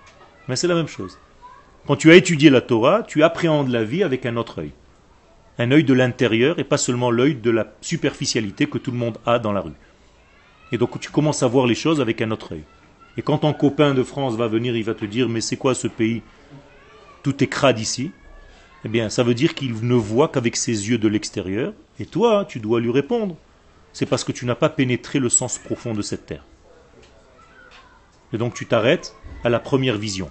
[0.47, 1.17] Mais c'est la même chose.
[1.89, 4.73] Quand tu as étudié la Torah, tu appréhendes la vie avec un autre œil.
[5.57, 9.17] Un œil de l'intérieur et pas seulement l'œil de la superficialité que tout le monde
[9.25, 9.73] a dans la rue.
[10.71, 12.65] Et donc tu commences à voir les choses avec un autre œil.
[13.17, 15.75] Et quand ton copain de France va venir, il va te dire mais c'est quoi
[15.75, 16.21] ce pays?
[17.23, 18.11] Tout est crade ici.
[18.85, 22.45] Eh bien, ça veut dire qu'il ne voit qu'avec ses yeux de l'extérieur, et toi,
[22.47, 23.35] tu dois lui répondre.
[23.95, 26.45] C'est parce que tu n'as pas pénétré le sens profond de cette terre.
[28.35, 30.31] Et donc tu t'arrêtes à la première vision.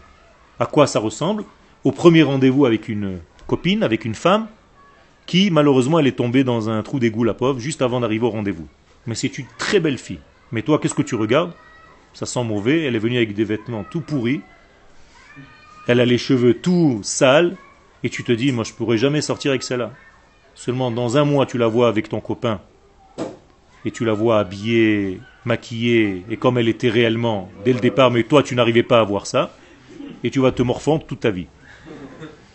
[0.60, 1.44] À quoi ça ressemble.
[1.84, 4.48] Au premier rendez-vous avec une copine, avec une femme,
[5.26, 8.32] qui malheureusement elle est tombée dans un trou d'égout, la pauvre, juste avant d'arriver au
[8.32, 8.68] rendez-vous.
[9.06, 10.20] Mais c'est une très belle fille.
[10.52, 11.54] Mais toi, qu'est-ce que tu regardes?
[12.14, 14.42] Ça sent mauvais, elle est venue avec des vêtements tout pourris,
[15.88, 17.56] elle a les cheveux tout sales,
[18.04, 19.92] et tu te dis, moi je pourrais jamais sortir avec celle-là.
[20.56, 22.60] Seulement dans un mois tu la vois avec ton copain.
[23.86, 26.26] Et tu la vois habillée, maquillée.
[26.30, 29.28] Et comme elle était réellement dès le départ, mais toi tu n'arrivais pas à voir
[29.28, 29.56] ça
[30.24, 31.48] et tu vas te morfondre toute ta vie.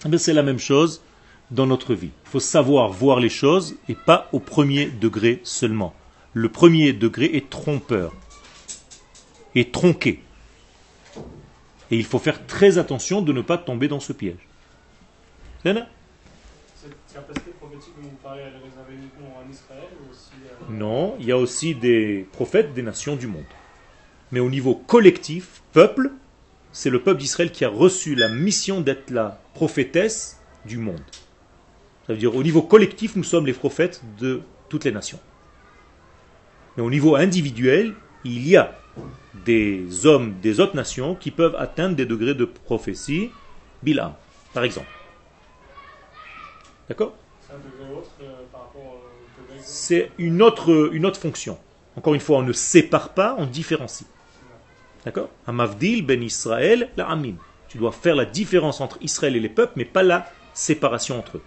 [0.05, 1.03] Eh bien, C'est la même chose
[1.51, 2.11] dans notre vie.
[2.27, 5.94] Il faut savoir voir les choses et pas au premier degré seulement.
[6.35, 8.12] Le premier degré est trompeur,
[9.55, 10.20] est tronqué.
[11.90, 14.48] Et il faut faire très attention de ne pas tomber dans ce piège.
[15.62, 15.87] C'est là
[16.75, 20.72] Cette capacité prophétique dont vous parlez, elle est réservée uniquement en Israël ou aussi euh,
[20.75, 23.44] Non, il y a aussi des prophètes des nations du monde.
[24.33, 26.11] Mais au niveau collectif, peuple,
[26.72, 31.00] c'est le peuple d'Israël qui a reçu la mission d'être la prophétesse du monde.
[32.06, 35.20] Ça veut dire au niveau collectif, nous sommes les prophètes de toutes les nations.
[36.76, 38.78] Mais au niveau individuel, il y a
[39.44, 43.30] des hommes des autres nations qui peuvent atteindre des degrés de prophétie,
[43.82, 44.14] Bilam,
[44.54, 44.88] par exemple.
[46.88, 47.14] D'accord?
[47.46, 47.54] C'est
[48.24, 48.42] euh,
[49.61, 51.58] c'est une autre, une autre fonction.
[51.96, 54.08] Encore une fois, on ne sépare pas, on différencie.
[55.04, 57.34] D'accord Amavdil ben Israël, la Amim.
[57.68, 61.38] Tu dois faire la différence entre Israël et les peuples, mais pas la séparation entre
[61.38, 61.42] eux.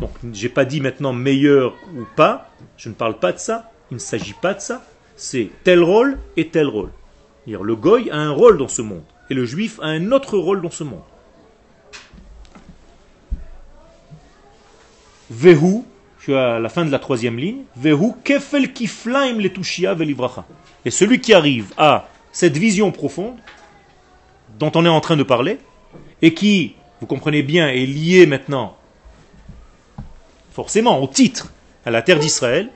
[0.00, 2.50] Donc, j'ai pas dit maintenant meilleur ou pas.
[2.76, 3.70] Je ne parle pas de ça.
[3.90, 4.84] Il ne s'agit pas de ça.
[5.16, 6.90] C'est tel rôle et tel rôle.
[7.46, 10.62] Le goy a un rôle dans ce monde et le juif a un autre rôle
[10.62, 11.02] dans ce monde.
[15.30, 15.82] Vehu,
[16.18, 17.64] je suis à la fin de la troisième ligne.
[17.76, 20.46] Vehu kefel kiflaim letushia velivracha.
[20.84, 22.08] Et celui qui arrive à
[22.38, 23.34] cette vision profonde
[24.60, 25.58] dont on est en train de parler
[26.22, 28.76] et qui, vous comprenez bien, est lié maintenant
[30.52, 31.52] forcément au titre
[31.84, 32.70] à la terre d'Israël,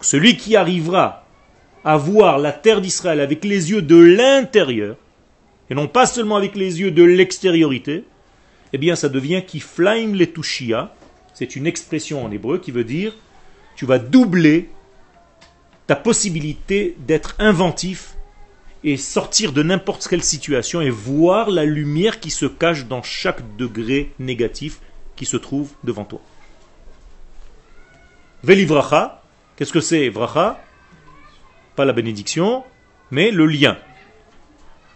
[0.00, 1.26] celui qui arrivera
[1.82, 4.94] à voir la terre d'Israël avec les yeux de l'intérieur
[5.68, 8.04] et non pas seulement avec les yeux de l'extériorité,
[8.72, 10.94] eh bien ça devient kiflaim letushia,
[11.34, 13.16] c'est une expression en hébreu qui veut dire
[13.74, 14.70] tu vas doubler
[15.88, 18.14] ta possibilité d'être inventif
[18.84, 23.56] et sortir de n'importe quelle situation et voir la lumière qui se cache dans chaque
[23.56, 24.80] degré négatif
[25.16, 26.20] qui se trouve devant toi.
[28.44, 29.22] Velivracha,
[29.56, 30.62] qu'est-ce que c'est vracha?
[31.74, 32.64] Pas la bénédiction,
[33.10, 33.76] mais le lien.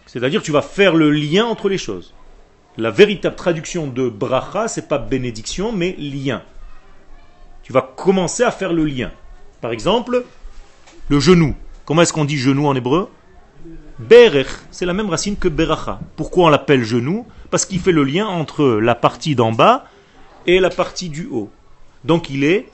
[0.05, 2.13] C'est-à-dire tu vas faire le lien entre les choses.
[2.77, 6.41] La véritable traduction de bracha, c'est pas bénédiction, mais lien.
[7.63, 9.11] Tu vas commencer à faire le lien.
[9.61, 10.25] Par exemple,
[11.09, 11.55] le genou.
[11.85, 13.09] Comment est-ce qu'on dit genou en hébreu?
[13.99, 15.99] Berech, c'est la même racine que beracha.
[16.15, 17.27] Pourquoi on l'appelle genou?
[17.51, 19.85] Parce qu'il fait le lien entre la partie d'en bas
[20.47, 21.51] et la partie du haut.
[22.03, 22.69] Donc il est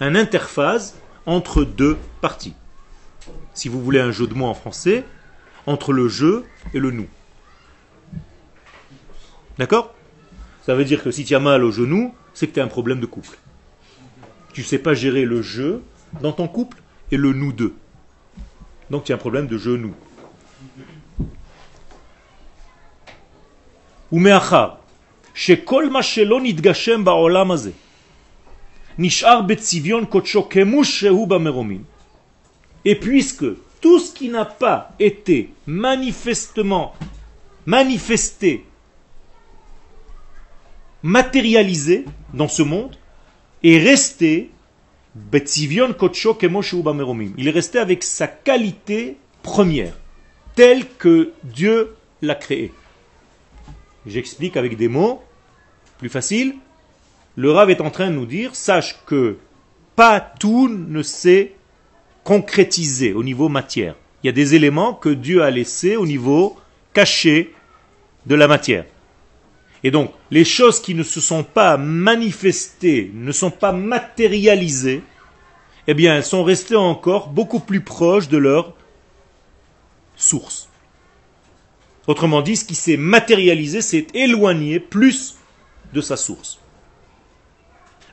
[0.00, 2.54] un interface entre deux parties.
[3.52, 5.04] Si vous voulez un jeu de mots en français,
[5.66, 6.42] entre le je
[6.72, 7.08] et le nous.
[9.58, 9.94] D'accord?
[10.62, 12.68] Ça veut dire que si tu as mal au genou, c'est que tu as un
[12.68, 13.38] problème de couple.
[14.52, 15.80] Tu ne sais pas gérer le je
[16.22, 16.78] dans ton couple
[17.10, 17.74] et le nous deux.
[18.90, 19.94] Donc tu as un problème de je-nous.
[24.11, 24.69] ומאחר
[25.33, 27.71] שכל מה שלא נתגשם בעולם הזה
[28.97, 31.83] נשאר בצביון קודשו כמו שהוא במרומים.
[32.85, 33.45] Et puisque
[33.79, 36.93] tout ce qui n'a pas été manifestement
[37.65, 38.65] manifesté,
[41.03, 42.95] matérialisé dans ce monde,
[43.63, 44.49] est resté
[45.15, 47.33] betzivion kotsho kemo sheu bameromim.
[47.37, 49.97] Il est resté avec sa qualité première,
[50.56, 52.72] telle que Dieu l'a créé.
[54.06, 55.22] J'explique avec des mots
[55.98, 56.56] plus faciles.
[57.36, 59.36] Le Rav est en train de nous dire, sache que
[59.94, 61.52] pas tout ne s'est
[62.24, 63.94] concrétisé au niveau matière.
[64.22, 66.56] Il y a des éléments que Dieu a laissés au niveau
[66.92, 67.54] caché
[68.24, 68.86] de la matière.
[69.84, 75.02] Et donc, les choses qui ne se sont pas manifestées, ne sont pas matérialisées,
[75.86, 78.74] eh bien, elles sont restées encore beaucoup plus proches de leur
[80.16, 80.68] source.
[82.06, 85.36] Autrement dit, ce qui s'est matérialisé s'est éloigné plus
[85.92, 86.58] de sa source.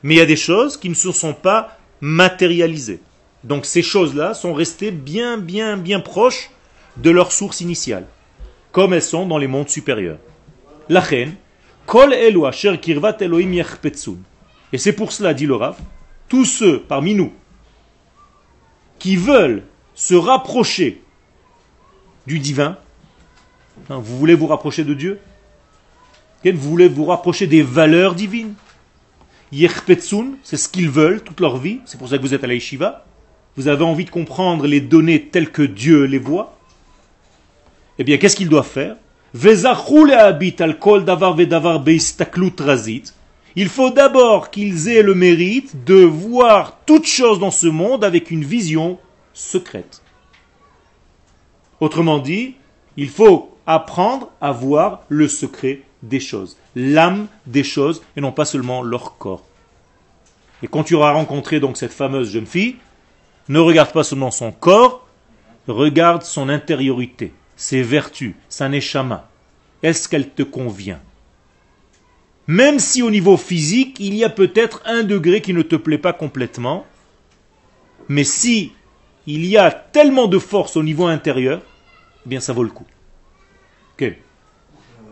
[0.02, 3.00] Mais il y a des choses qui ne se sont pas matérialisées.
[3.44, 6.50] Donc ces choses-là sont restées bien, bien, bien proches
[6.96, 8.06] de leur source initiale,
[8.72, 10.18] comme elles sont dans les mondes supérieurs.
[10.88, 11.02] La
[11.86, 13.62] kol elu asher kirvat Elohim.
[14.72, 15.56] Et c'est pour cela, dit le
[16.28, 17.32] tous ceux parmi nous
[18.98, 19.64] qui veulent
[19.94, 21.03] se rapprocher
[22.26, 22.78] du divin,
[23.90, 25.20] hein, vous voulez vous rapprocher de Dieu?
[26.44, 28.54] Vous voulez vous rapprocher des valeurs divines?
[29.52, 32.46] Yerpetsun, c'est ce qu'ils veulent toute leur vie, c'est pour ça que vous êtes à
[32.46, 33.06] la yeshiva.
[33.56, 36.58] Vous avez envie de comprendre les données telles que Dieu les voit?
[37.98, 38.96] Eh bien, qu'est-ce qu'ils doivent faire?
[43.56, 48.30] Il faut d'abord qu'ils aient le mérite de voir toute chose dans ce monde avec
[48.30, 48.98] une vision
[49.32, 50.02] secrète.
[51.84, 52.54] Autrement dit,
[52.96, 58.46] il faut apprendre à voir le secret des choses, l'âme des choses et non pas
[58.46, 59.44] seulement leur corps.
[60.62, 62.76] Et quand tu auras rencontré donc cette fameuse jeune fille,
[63.50, 65.06] ne regarde pas seulement son corps,
[65.68, 69.28] regarde son intériorité, ses vertus, sa neshama.
[69.82, 71.02] Est-ce qu'elle te convient?
[72.46, 75.98] Même si au niveau physique, il y a peut-être un degré qui ne te plaît
[75.98, 76.86] pas complètement,
[78.08, 78.72] mais si
[79.26, 81.60] il y a tellement de force au niveau intérieur,
[82.24, 82.86] eh bien ça vaut le coup.
[83.96, 84.18] Quel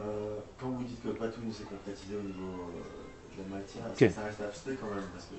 [0.04, 3.58] Euh, quand vous dites que pas tout ne s'est concrétisé au niveau euh, de la
[3.58, 4.10] matière, est-ce Ok.
[4.10, 5.34] que ça reste abstrait quand même Parce que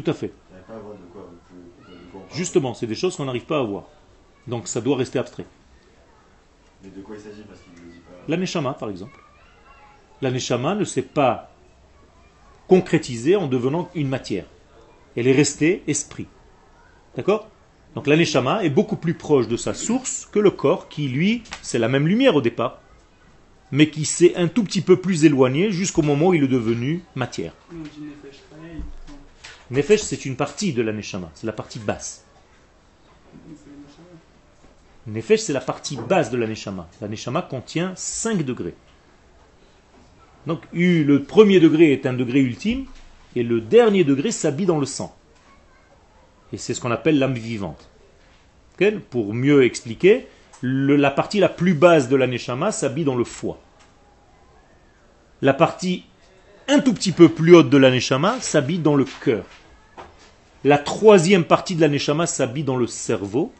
[0.00, 0.32] Tout à fait.
[0.66, 2.22] pas à voir de quoi pouvez- de quoi.
[2.32, 3.84] Justement, c'est des choses qu'on n'arrive pas à voir.
[4.46, 5.44] Donc ça doit rester abstrait.
[6.82, 8.12] Mais de quoi il s'agit Parce qu'il ne dit pas.
[8.28, 9.20] La neshama, par exemple.
[10.22, 11.50] La neshama ne s'est pas
[12.68, 14.46] concrétisée en devenant une matière.
[15.16, 16.26] Elle est restée esprit.
[17.16, 17.48] D'accord?
[17.96, 21.42] Donc la neshama est beaucoup plus proche de sa source que le corps qui, lui,
[21.62, 22.78] c'est la même lumière au départ,
[23.72, 27.02] mais qui s'est un tout petit peu plus éloigné jusqu'au moment où il est devenu
[27.14, 27.54] matière.
[29.70, 32.26] Nefesh c'est une partie de la neshama, c'est la partie basse.
[35.06, 36.88] Nefesh, c'est la partie basse de la Neshama.
[37.00, 38.74] La Neshama contient 5 degrés.
[40.48, 42.86] Donc, le premier degré est un degré ultime,
[43.36, 45.16] et le dernier degré s'habille dans le sang.
[46.52, 47.88] Et c'est ce qu'on appelle l'âme vivante.
[49.10, 50.28] Pour mieux expliquer,
[50.62, 53.58] la partie la plus basse de la Neshama s'habille dans le foie.
[55.42, 56.04] La partie
[56.68, 59.44] un tout petit peu plus haute de la Neshama s'habille dans le cœur.
[60.64, 63.52] La troisième partie de la Neshama s'habille dans le cerveau.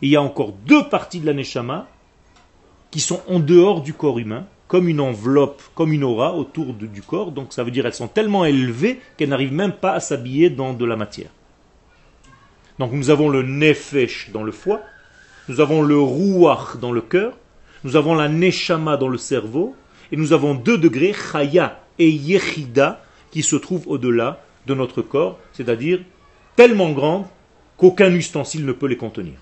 [0.00, 1.88] Et il y a encore deux parties de la Neshama
[2.90, 7.02] qui sont en dehors du corps humain, comme une enveloppe, comme une aura autour du
[7.02, 7.30] corps.
[7.30, 10.74] Donc ça veut dire qu'elles sont tellement élevées qu'elles n'arrivent même pas à s'habiller dans
[10.74, 11.30] de la matière.
[12.78, 14.80] Donc nous avons le nefesh dans le foie,
[15.48, 17.36] nous avons le ruach dans le cœur,
[17.84, 19.74] nous avons la neshama dans le cerveau,
[20.10, 25.38] et nous avons deux degrés, chaya et yechida, qui se trouvent au-delà de notre corps,
[25.52, 26.00] c'est-à-dire
[26.56, 27.26] tellement grandes
[27.76, 29.34] qu'aucun ustensile ne peut les contenir.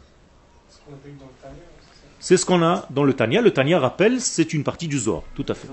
[2.18, 3.40] C'est ce qu'on a dans le Tanya.
[3.40, 5.68] Le Tanya rappelle, c'est une partie du Zohar, tout à fait.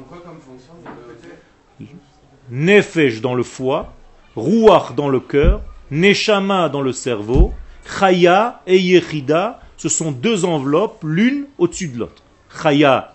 [2.49, 3.93] Nefesh dans le foie,
[4.35, 7.53] Ruach dans le cœur, Neshama dans le cerveau,
[7.99, 12.23] Chaya et Yechida, ce sont deux enveloppes, l'une au-dessus de l'autre.
[12.61, 13.13] Chaya,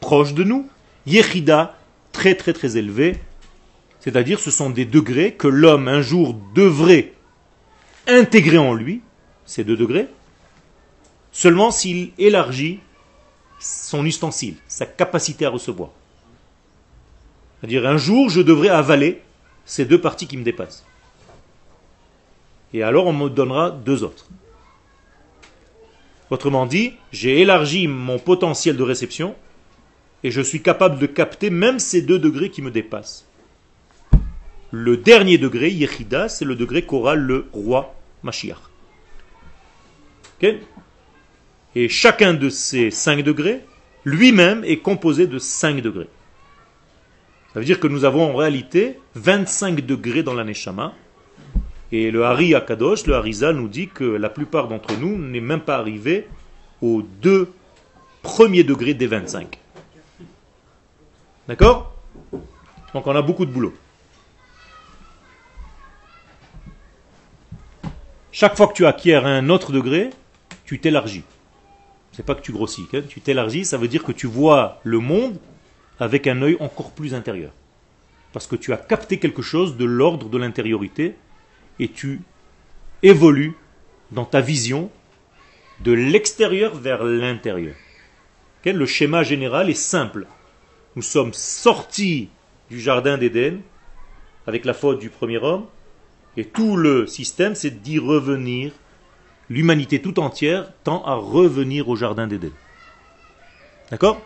[0.00, 0.68] proche de nous,
[1.06, 1.76] Yechida,
[2.12, 3.18] très très très élevé,
[4.00, 7.12] c'est-à-dire ce sont des degrés que l'homme un jour devrait
[8.06, 9.00] intégrer en lui,
[9.46, 10.08] ces deux degrés,
[11.32, 12.80] seulement s'il élargit
[13.58, 15.90] son ustensile, sa capacité à recevoir.
[17.60, 19.22] C'est-à-dire un jour je devrais avaler
[19.64, 20.84] ces deux parties qui me dépassent.
[22.74, 24.28] Et alors on me donnera deux autres.
[26.28, 29.34] Autrement dit, j'ai élargi mon potentiel de réception
[30.24, 33.26] et je suis capable de capter même ces deux degrés qui me dépassent.
[34.72, 38.58] Le dernier degré, Yechida, c'est le degré qu'aura le roi Mashiach.
[41.76, 43.64] Et chacun de ces cinq degrés,
[44.04, 46.08] lui-même, est composé de cinq degrés.
[47.52, 50.92] Ça veut dire que nous avons en réalité 25 degrés dans la Neshama.
[51.96, 55.60] Et le Hari Akadosh, le Harisa, nous dit que la plupart d'entre nous n'est même
[55.60, 56.26] pas arrivé
[56.82, 57.52] aux deux
[58.20, 59.60] premiers degrés des 25.
[61.46, 61.94] D'accord?
[62.94, 63.72] Donc on a beaucoup de boulot.
[68.32, 70.10] Chaque fois que tu acquiers un autre degré,
[70.64, 71.22] tu t'élargis.
[72.10, 73.02] C'est pas que tu grossis, hein.
[73.08, 75.38] tu t'élargis, ça veut dire que tu vois le monde
[76.00, 77.52] avec un œil encore plus intérieur.
[78.32, 81.14] Parce que tu as capté quelque chose de l'ordre de l'intériorité
[81.78, 82.20] et tu
[83.02, 83.54] évolues
[84.12, 84.90] dans ta vision
[85.80, 87.74] de l'extérieur vers l'intérieur.
[88.64, 90.26] Le schéma général est simple.
[90.96, 92.30] Nous sommes sortis
[92.70, 93.60] du jardin d'Éden
[94.46, 95.66] avec la faute du premier homme
[96.36, 98.72] et tout le système c'est d'y revenir.
[99.50, 102.52] L'humanité tout entière tend à revenir au jardin d'Éden.
[103.90, 104.20] D'accord?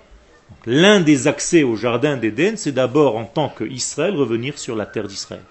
[0.64, 5.08] L'un des accès au jardin d'Éden, c'est d'abord en tant qu'Israël revenir sur la terre
[5.08, 5.42] d'Israël.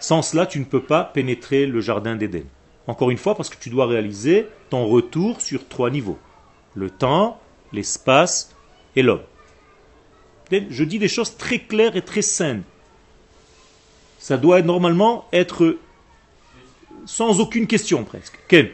[0.00, 2.44] Sans cela, tu ne peux pas pénétrer le jardin d'Éden.
[2.86, 6.18] Encore une fois, parce que tu dois réaliser ton retour sur trois niveaux.
[6.74, 7.40] Le temps,
[7.72, 8.54] l'espace
[8.94, 9.22] et l'homme.
[10.50, 12.62] Je dis des choses très claires et très saines.
[14.18, 15.78] Ça doit normalement être
[17.04, 18.38] sans aucune question presque.
[18.48, 18.72] Quel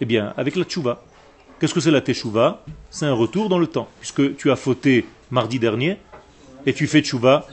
[0.00, 1.02] Eh bien, avec la tchouva.
[1.58, 2.64] Qu'est-ce que c'est la teshuva?
[2.90, 3.88] C'est un retour dans le temps.
[4.00, 5.98] Puisque tu as fauté mardi dernier
[6.66, 7.46] et tu fais tchouva.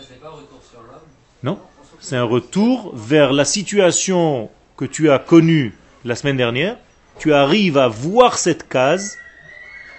[1.42, 1.60] Non,
[2.00, 5.74] c'est un retour vers la situation que tu as connue
[6.06, 6.78] la semaine dernière.
[7.20, 9.18] Tu arrives à voir cette case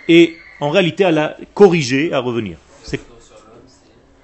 [0.09, 2.59] et en réalité à la corriger, à revenir.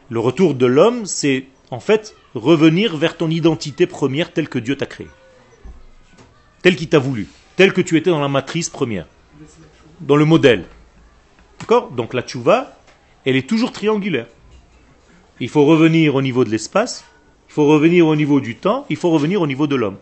[0.09, 4.77] Le retour de l'homme, c'est en fait revenir vers ton identité première telle que Dieu
[4.77, 5.07] t'a créée,
[6.63, 7.29] telle qu'il t'a voulu
[7.61, 9.05] tel que tu étais dans la matrice première,
[10.01, 10.67] dans le modèle.
[11.59, 11.91] D'accord?
[11.91, 12.77] Donc la tchouva,
[13.25, 14.27] elle est toujours triangulaire.
[15.41, 17.05] Il faut revenir au niveau de l'espace,
[17.49, 19.99] il faut revenir au niveau du temps, il faut revenir au niveau de l'homme.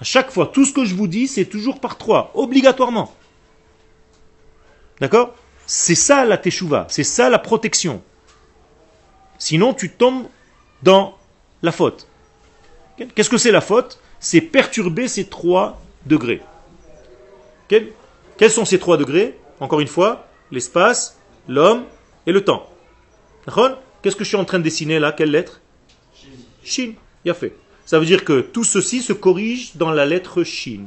[0.00, 3.14] À chaque fois, tout ce que je vous dis, c'est toujours par trois, obligatoirement.
[5.00, 5.34] D'accord?
[5.66, 8.02] C'est ça la teshuva, c'est ça la protection.
[9.38, 10.26] Sinon, tu tombes
[10.82, 11.16] dans
[11.62, 12.08] la faute.
[13.14, 14.00] Qu'est-ce que c'est la faute?
[14.18, 16.42] C'est perturber ces trois degrés.
[18.40, 21.84] Quels sont ces trois degrés Encore une fois, l'espace, l'homme
[22.26, 22.66] et le temps.
[24.00, 25.60] Qu'est-ce que je suis en train de dessiner là Quelle lettre
[26.64, 26.94] Shin.
[27.26, 27.54] Il a fait.
[27.84, 30.86] Ça veut dire que tout ceci se corrige dans la lettre Shin.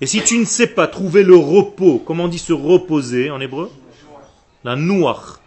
[0.00, 3.38] Et si tu ne sais pas trouver le repos, comment on dit se reposer en
[3.38, 3.70] hébreu
[4.64, 5.40] La Noach.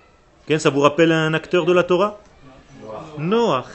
[0.60, 2.21] Ça vous rappelle un acteur de la Torah
[3.17, 3.65] Noach.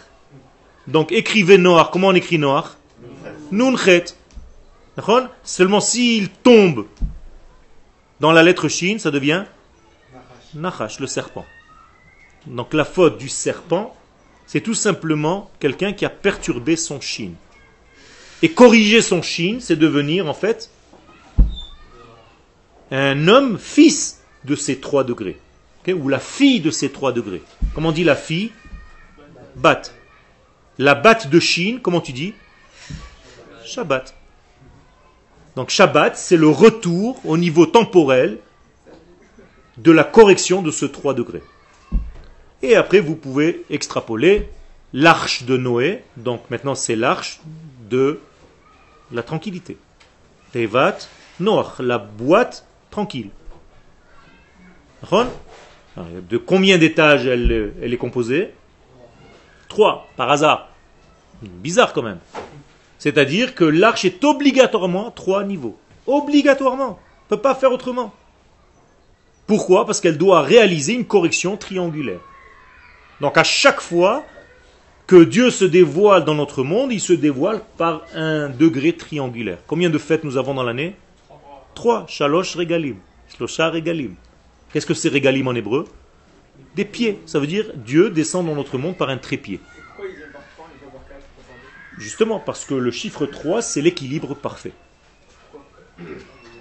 [0.86, 1.90] Donc écrivez Noach.
[1.90, 2.76] Comment on écrit Noach
[3.50, 4.04] Nunchet.
[5.44, 6.86] Seulement s'il tombe
[8.20, 9.44] dans la lettre Shin, ça devient
[10.54, 11.46] Nachash, le serpent.
[12.46, 13.94] Donc la faute du serpent,
[14.46, 17.32] c'est tout simplement quelqu'un qui a perturbé son Shin.
[18.42, 20.70] Et corriger son Shin, c'est devenir en fait
[22.90, 25.38] un homme fils de ces trois degrés.
[25.88, 27.42] ou la fille de ces trois degrés.
[27.74, 28.52] Comment on dit la fille?
[29.56, 29.82] Bat.
[30.78, 32.34] La batte de Shin, comment tu dis?
[33.64, 34.17] Shabbat.
[35.58, 38.38] Donc Shabbat, c'est le retour au niveau temporel
[39.76, 41.42] de la correction de ce 3 degrés.
[42.62, 44.48] Et après, vous pouvez extrapoler
[44.92, 46.04] l'arche de Noé.
[46.16, 47.40] Donc maintenant, c'est l'arche
[47.90, 48.20] de
[49.10, 49.78] la tranquillité.
[50.52, 50.98] Tevat
[51.40, 53.30] Noach, la boîte tranquille.
[55.10, 58.54] De combien d'étages elle, elle est composée?
[59.66, 60.68] Trois, par hasard.
[61.42, 62.20] Bizarre quand même.
[62.98, 65.76] C'est-à-dire que l'arche est obligatoirement trois niveaux.
[66.06, 66.98] Obligatoirement.
[66.98, 68.12] On ne peut pas faire autrement.
[69.46, 69.86] Pourquoi?
[69.86, 72.20] Parce qu'elle doit réaliser une correction triangulaire.
[73.20, 74.24] Donc à chaque fois
[75.06, 79.58] que Dieu se dévoile dans notre monde, il se dévoile par un degré triangulaire.
[79.66, 80.96] Combien de fêtes nous avons dans l'année?
[81.74, 82.04] Trois.
[82.08, 82.96] Shalosh regalim.
[83.34, 84.14] Shlosha regalim.
[84.72, 85.86] Qu'est-ce que c'est regalim en hébreu?
[86.74, 87.18] Des pieds.
[87.24, 89.60] Ça veut dire Dieu descend dans notre monde par un trépied.
[91.98, 94.72] Justement, parce que le chiffre 3, c'est l'équilibre parfait.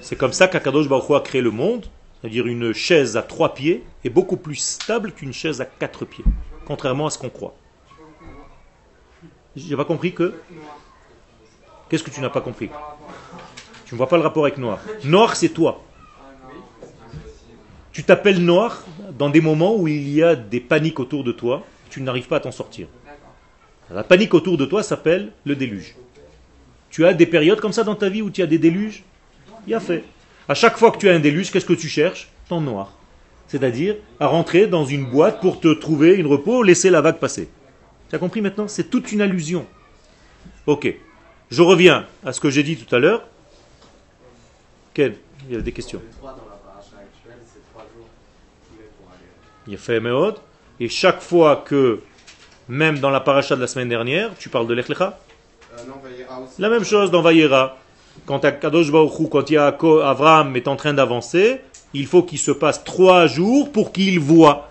[0.01, 1.85] C'est comme ça qu'Akadosh Baruch a créé le monde.
[2.21, 6.25] c'est-à-dire une chaise à trois pieds, est beaucoup plus stable qu'une chaise à quatre pieds,
[6.65, 7.55] contrairement à ce qu'on croit.
[9.55, 10.33] J'ai pas compris que.
[11.89, 12.69] Qu'est-ce que tu n'as pas compris?
[13.85, 14.79] Tu ne vois pas le rapport avec noir.
[15.03, 15.83] Noir, c'est toi.
[17.91, 18.83] Tu t'appelles noir
[19.17, 22.37] dans des moments où il y a des paniques autour de toi, tu n'arrives pas
[22.37, 22.87] à t'en sortir.
[23.89, 25.95] La panique autour de toi s'appelle le déluge.
[26.89, 29.03] Tu as des périodes comme ça dans ta vie où tu as des déluges?
[29.65, 30.03] Il a fait.
[30.49, 32.29] À chaque fois que tu as un déluge, qu'est-ce que tu cherches?
[32.49, 32.93] Ton noir.
[33.47, 37.49] C'est-à-dire à rentrer dans une boîte pour te trouver une repos, laisser la vague passer.
[38.09, 38.67] Tu as compris maintenant?
[38.67, 39.65] C'est toute une allusion.
[40.65, 40.93] Ok.
[41.49, 43.25] Je reviens à ce que j'ai dit tout à l'heure.
[44.93, 45.15] Quel
[45.47, 46.01] Il y a des questions.
[49.65, 50.01] Il y a fait.
[50.79, 52.01] Et chaque fois que,
[52.69, 55.19] même dans la paracha de la semaine dernière, tu parles de l'Echlecha
[55.77, 55.83] Euh.
[56.59, 57.77] La même chose dans Vayera.
[58.25, 61.61] Quand Kadosh quand Avram est en train d'avancer,
[61.93, 64.69] il faut qu'il se passe trois jours pour qu'il voit.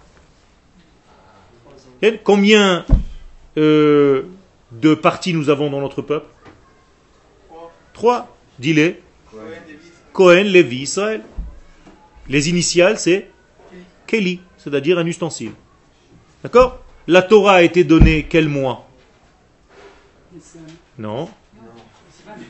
[2.25, 2.85] Combien
[3.57, 4.23] euh,
[4.73, 6.27] de parties nous avons dans notre peuple?
[7.93, 8.29] Trois.
[8.59, 9.01] Dis-les.
[10.13, 11.23] Cohen, Lévi, Israël.
[12.29, 13.31] Les initiales, c'est
[14.07, 15.53] Kelly, c'est-à-dire un ustensile.
[16.43, 16.79] D'accord?
[17.09, 18.89] La Torah a été donnée quel mois?
[20.99, 21.29] Non.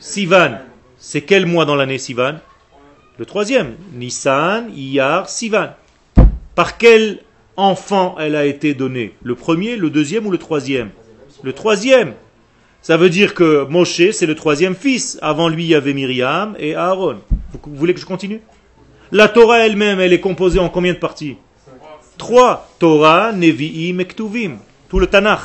[0.00, 0.60] Sivan.
[0.96, 2.36] C'est quel mois dans l'année Sivan?
[3.18, 3.74] Le troisième.
[3.92, 5.74] Nissan, Iyar, Sivan.
[6.54, 7.20] Par quel
[7.56, 9.14] enfant elle a été donnée?
[9.22, 10.90] Le premier, le deuxième ou le troisième?
[11.42, 12.14] Le troisième.
[12.80, 15.18] Ça veut dire que Moshe, c'est le troisième fils.
[15.20, 17.18] Avant lui, il y avait Myriam et Aaron.
[17.52, 18.40] Vous, voulez que je continue?
[19.12, 21.36] La Torah elle-même, elle est composée en combien de parties?
[22.18, 22.68] Trois.
[22.78, 24.58] Torah, Nevi'im et Ktuvim.
[24.88, 25.40] Tout le Tanakh.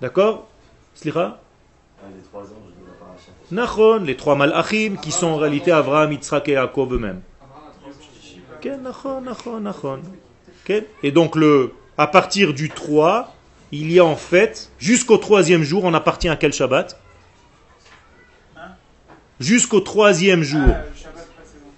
[0.00, 0.48] D'accord
[0.94, 1.40] Slicha.
[3.50, 7.22] Nachon, les trois malachim qui sont en réalité Abraham, Yitzhak et Yaakov eux-mêmes.
[11.02, 13.34] Et donc, le, à partir du 3,
[13.72, 17.00] il y a en fait, jusqu'au troisième jour, on appartient à quel Shabbat
[19.40, 20.74] Jusqu'au troisième jour.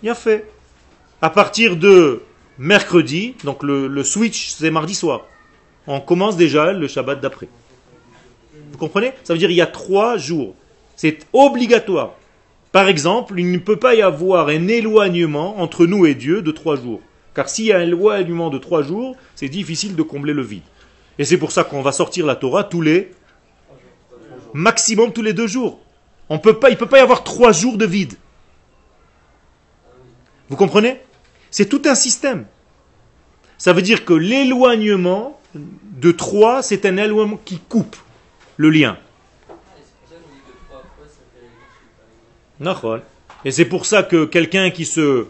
[0.03, 0.51] Il y a fait.
[1.23, 2.23] À partir de
[2.61, 5.23] mercredi, donc le, switch, c'est mardi soir.
[5.87, 7.49] On commence déjà le Shabbat d'après.
[8.71, 9.13] Vous comprenez?
[9.25, 10.55] Ça veut dire il y a trois jours.
[10.95, 12.13] C'est obligatoire.
[12.71, 16.51] Par exemple, il ne peut pas y avoir un éloignement entre nous et Dieu de
[16.51, 17.01] trois jours.
[17.35, 20.63] Car s'il y a un éloignement de trois jours, c'est difficile de combler le vide.
[21.19, 23.11] Et c'est pour ça qu'on va sortir la Torah tous les
[24.53, 25.81] maximum tous les deux jours.
[26.29, 28.15] On peut pas, il ne peut pas y avoir trois jours de vide.
[30.51, 31.01] Vous comprenez?
[31.51, 32.47] C'est tout un système.
[33.59, 37.97] Ça veut dire que l'éloignement de trois, c'est un éloignement qui coupe
[38.57, 38.99] le lien.
[43.45, 45.27] Et c'est pour ça que quelqu'un qui se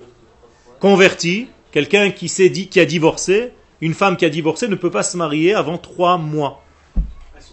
[0.81, 4.91] convertit, quelqu'un qui s'est dit, qui a divorcé, une femme qui a divorcé ne peut
[4.91, 6.63] pas se marier avant trois mois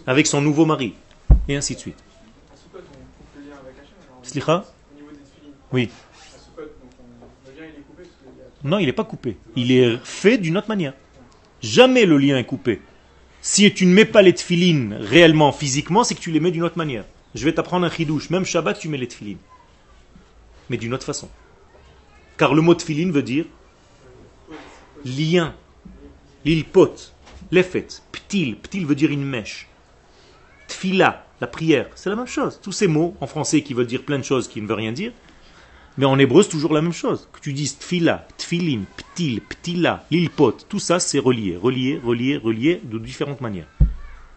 [0.06, 0.94] avec son nouveau mari,
[1.48, 1.96] et ainsi de suite.
[2.52, 2.78] À Soukot,
[8.64, 9.36] Non, il n'est pas coupé.
[9.56, 10.94] Il est fait d'une autre manière.
[11.62, 12.80] Jamais le lien est coupé.
[13.40, 16.64] Si tu ne mets pas les tefilines réellement, physiquement, c'est que tu les mets d'une
[16.64, 17.04] autre manière.
[17.34, 18.30] Je vais t'apprendre un chidouche.
[18.30, 19.38] Même Shabbat, tu mets les tefilines.
[20.70, 21.28] Mais d'une autre façon.
[22.36, 23.44] Car le mot tefilin veut dire
[25.04, 25.54] lien.
[26.44, 26.94] L'ilpot,
[27.50, 28.56] l'effet, ptil.
[28.56, 29.68] Ptil veut dire une mèche.
[30.68, 32.60] Tfila, la prière, c'est la même chose.
[32.62, 34.92] Tous ces mots en français qui veulent dire plein de choses qui ne veulent rien
[34.92, 35.12] dire,
[35.98, 37.28] mais en hébreu, c'est toujours la même chose.
[37.32, 42.80] Que tu dises tfila, tfilin, ptil, ptila, lilpot, tout ça, c'est relié, relié, relié, relié
[42.84, 43.66] de différentes manières.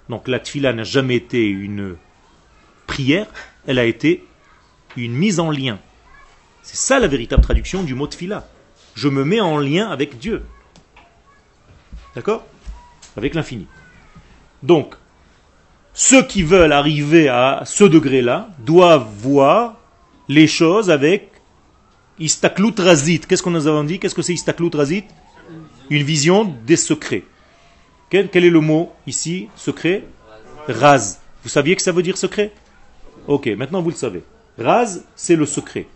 [0.09, 1.97] Donc la tfila n'a jamais été une
[2.88, 3.28] prière,
[3.68, 4.26] elle a été
[4.97, 5.78] une mise en lien.
[6.64, 8.47] C'est ça la véritable traduction du mot tfila.
[8.95, 10.43] Je me mets en lien avec Dieu.
[12.16, 12.43] D'accord?
[13.16, 13.68] Avec l'infini.
[14.64, 14.95] Donc,
[15.93, 19.78] ceux qui veulent arriver à ce degré-là doivent voir
[20.28, 21.31] les choses avec
[22.22, 23.22] Istaklut Razit.
[23.28, 23.99] Qu'est-ce qu'on nous avons dit?
[23.99, 25.05] Qu'est-ce que c'est Istaklut Razit?
[25.89, 27.24] Une vision des secrets.
[28.09, 29.49] Quel, est le mot ici?
[29.55, 30.03] Secret?
[30.67, 31.19] Raz.
[31.43, 32.53] Vous saviez que ça veut dire secret?
[33.28, 34.24] Ok, maintenant vous le savez.
[34.57, 35.88] Raz, c'est le secret.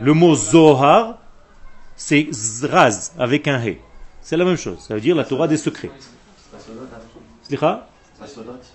[0.00, 1.18] Le mot Zohar,
[1.96, 2.28] c'est
[2.62, 3.78] Raz, avec un He.
[4.20, 4.78] C'est la même chose.
[4.80, 5.90] Ça veut dire la Torah des secrets.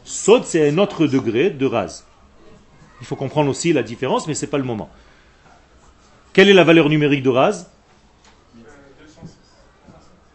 [0.03, 2.03] Sod, c'est un autre degré de Raz.
[3.01, 4.89] Il faut comprendre aussi la différence, mais ce n'est pas le moment.
[6.39, 7.65] Quelle est la valeur numérique de Raz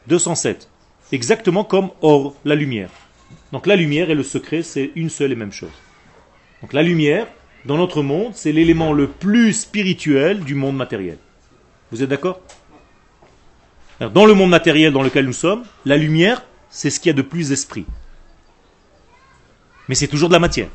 [0.07, 0.69] 207.
[1.13, 2.91] Exactement comme Or, la lumière.
[3.53, 5.73] Donc la lumière et le secret, c'est une seule et même chose.
[6.61, 7.27] Donc la lumière,
[7.65, 11.17] dans notre monde, c'est l'élément le plus spirituel du monde matériel.
[11.91, 12.43] Vous êtes d'accord?
[13.99, 17.17] Dans le monde matériel dans lequel nous sommes, la lumière, c'est ce qu'il y a
[17.17, 17.87] de plus esprit.
[19.89, 20.69] Mais c'est toujours de la matière.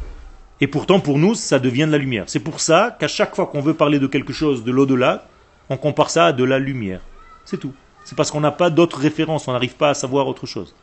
[0.62, 2.26] Et pourtant, pour nous, ça devient de la lumière.
[2.28, 5.28] C'est pour ça qu'à chaque fois qu'on veut parler de quelque chose de l'au-delà,
[5.70, 7.02] on compare ça à de la lumière.
[7.46, 7.74] C'est tout.
[8.04, 10.76] C'est parce qu'on n'a pas d'autres références, on n'arrive pas à savoir autre chose.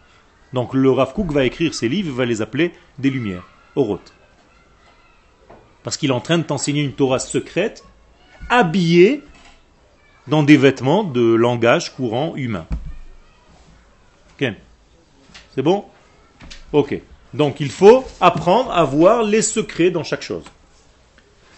[0.53, 3.43] Donc le Rav Kook va écrire ses livres, va les appeler des lumières,
[3.75, 4.15] oroth.
[5.83, 7.85] Parce qu'il est en train de t'enseigner une Torah secrète,
[8.49, 9.23] habillée
[10.27, 12.67] dans des vêtements de langage courant humain.
[14.35, 14.53] Ok
[15.55, 15.85] C'est bon?
[16.73, 17.01] Ok.
[17.35, 20.45] Donc il faut apprendre à voir les secrets dans chaque chose.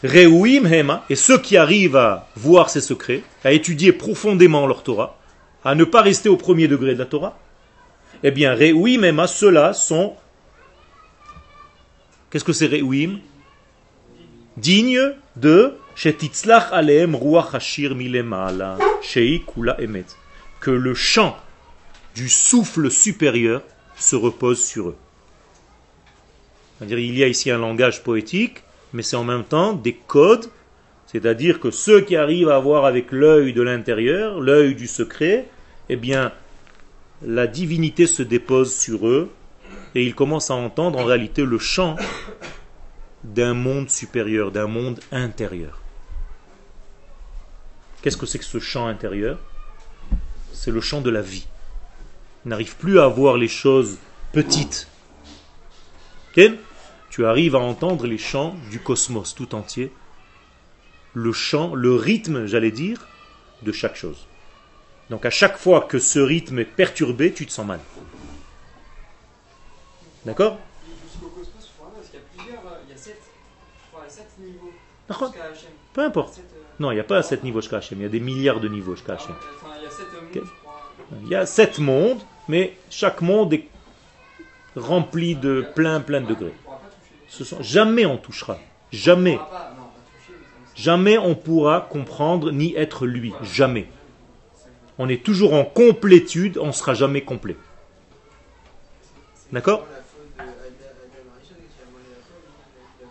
[0.05, 5.19] Reuim Hema, et ceux qui arrivent à voir ces secrets, à étudier profondément leur Torah,
[5.65, 7.37] à ne pas rester au premier degré de la Torah,
[8.23, 10.15] eh bien, Reuim Hema, ceux-là sont.
[12.31, 13.19] Qu'est-ce que c'est Reuim?
[14.57, 20.07] Dignes de Shetitzlach Ruach Hashir Milemala, Shei Kula Emet.
[20.61, 21.37] Que le chant
[22.15, 23.63] du souffle supérieur
[23.97, 24.97] se repose sur eux.
[26.79, 28.63] C'est-à-dire, il y a ici un langage poétique,
[28.93, 30.47] mais c'est en même temps des codes,
[31.07, 35.49] c'est-à-dire que ceux qui arrivent à voir avec l'œil de l'intérieur, l'œil du secret,
[35.89, 36.33] eh bien,
[37.23, 39.31] la divinité se dépose sur eux
[39.95, 41.97] et ils commencent à entendre en réalité le chant
[43.25, 45.81] d'un monde supérieur, d'un monde intérieur.
[48.03, 49.39] Qu'est-ce que c'est que ce chant intérieur?
[50.53, 51.47] C'est le chant de la vie.
[52.45, 53.99] Ils n'arrivent plus à voir les choses
[54.33, 54.89] petites.
[57.19, 59.91] Tu arrives à entendre les chants du cosmos tout entier,
[61.15, 63.09] le chant, le rythme, j'allais dire,
[63.63, 64.29] de chaque chose.
[65.11, 67.81] Donc à chaque fois que ce rythme est perturbé, tu te sens mal.
[70.25, 70.61] D'accord?
[75.95, 76.41] Peu importe.
[76.79, 78.95] Non, il n'y a pas sept niveaux jusqu'à il y a des milliards de niveaux
[78.95, 80.35] jusqu'à il y a sept mondes, Ok?
[80.35, 80.93] je crois.
[81.25, 83.67] Il y a sept mondes, mais chaque monde est
[84.77, 86.55] rempli de plein plein de degrés.
[86.61, 87.18] On pourra pas toucher.
[87.61, 88.59] Jamais on touchera.
[88.91, 89.39] Jamais.
[90.75, 93.33] Jamais on pourra comprendre ni être lui.
[93.43, 93.89] Jamais.
[94.99, 97.57] On est toujours en complétude, on ne sera jamais complet.
[99.53, 99.87] D'accord?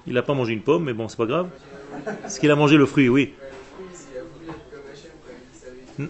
[0.06, 1.50] Il n'a pas mangé une pomme, mais bon, c'est pas grave.
[2.26, 3.34] Est-ce qu'il a mangé le fruit Oui.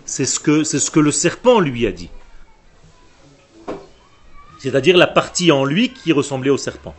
[0.05, 2.10] C'est ce que, c'est ce que le serpent lui a dit.
[4.60, 6.95] C'est-à-dire la partie en lui qui ressemblait au serpent.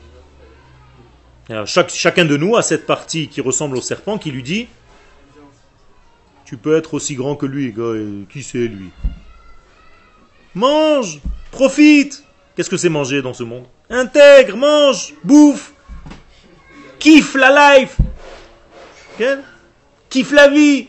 [1.48, 4.68] Alors, chaque- chacun de nous a cette partie qui ressemble au serpent qui lui dit
[6.44, 7.74] Tu peux être aussi grand que lui,
[8.30, 8.90] qui c'est lui?
[10.54, 11.20] Mange
[11.50, 12.24] Profite.
[12.54, 13.64] Qu'est-ce que c'est manger dans ce monde?
[13.88, 15.72] Intègre, mange, bouffe,
[16.98, 17.96] kiffe la life,
[19.18, 19.26] Ok?
[20.10, 20.88] Kiffe la vie,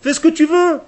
[0.00, 0.80] fais ce que tu veux.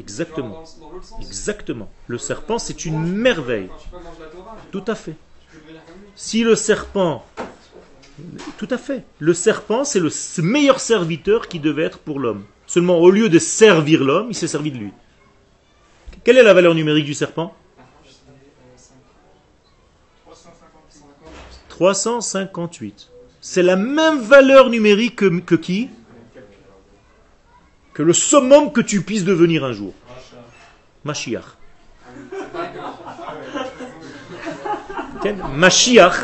[0.00, 0.64] Exactement.
[1.20, 1.90] Exactement.
[2.06, 3.68] Le serpent, c'est une merveille.
[4.72, 5.14] Tout à fait.
[6.16, 7.24] Si le serpent...
[8.58, 9.04] Tout à fait.
[9.18, 10.10] Le serpent, c'est le
[10.42, 12.44] meilleur serviteur qui devait être pour l'homme.
[12.66, 14.92] Seulement, au lieu de servir l'homme, il s'est servi de lui.
[16.24, 17.54] Quelle est la valeur numérique du serpent?
[21.68, 23.08] 358.
[23.40, 25.88] C'est la même valeur numérique que, que qui?
[27.92, 29.92] Que le summum que tu puisses devenir un jour.
[31.04, 31.44] Mashiach.
[35.16, 36.14] Ok Mashiach,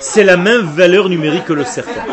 [0.00, 2.06] c'est la même valeur numérique que le serpent.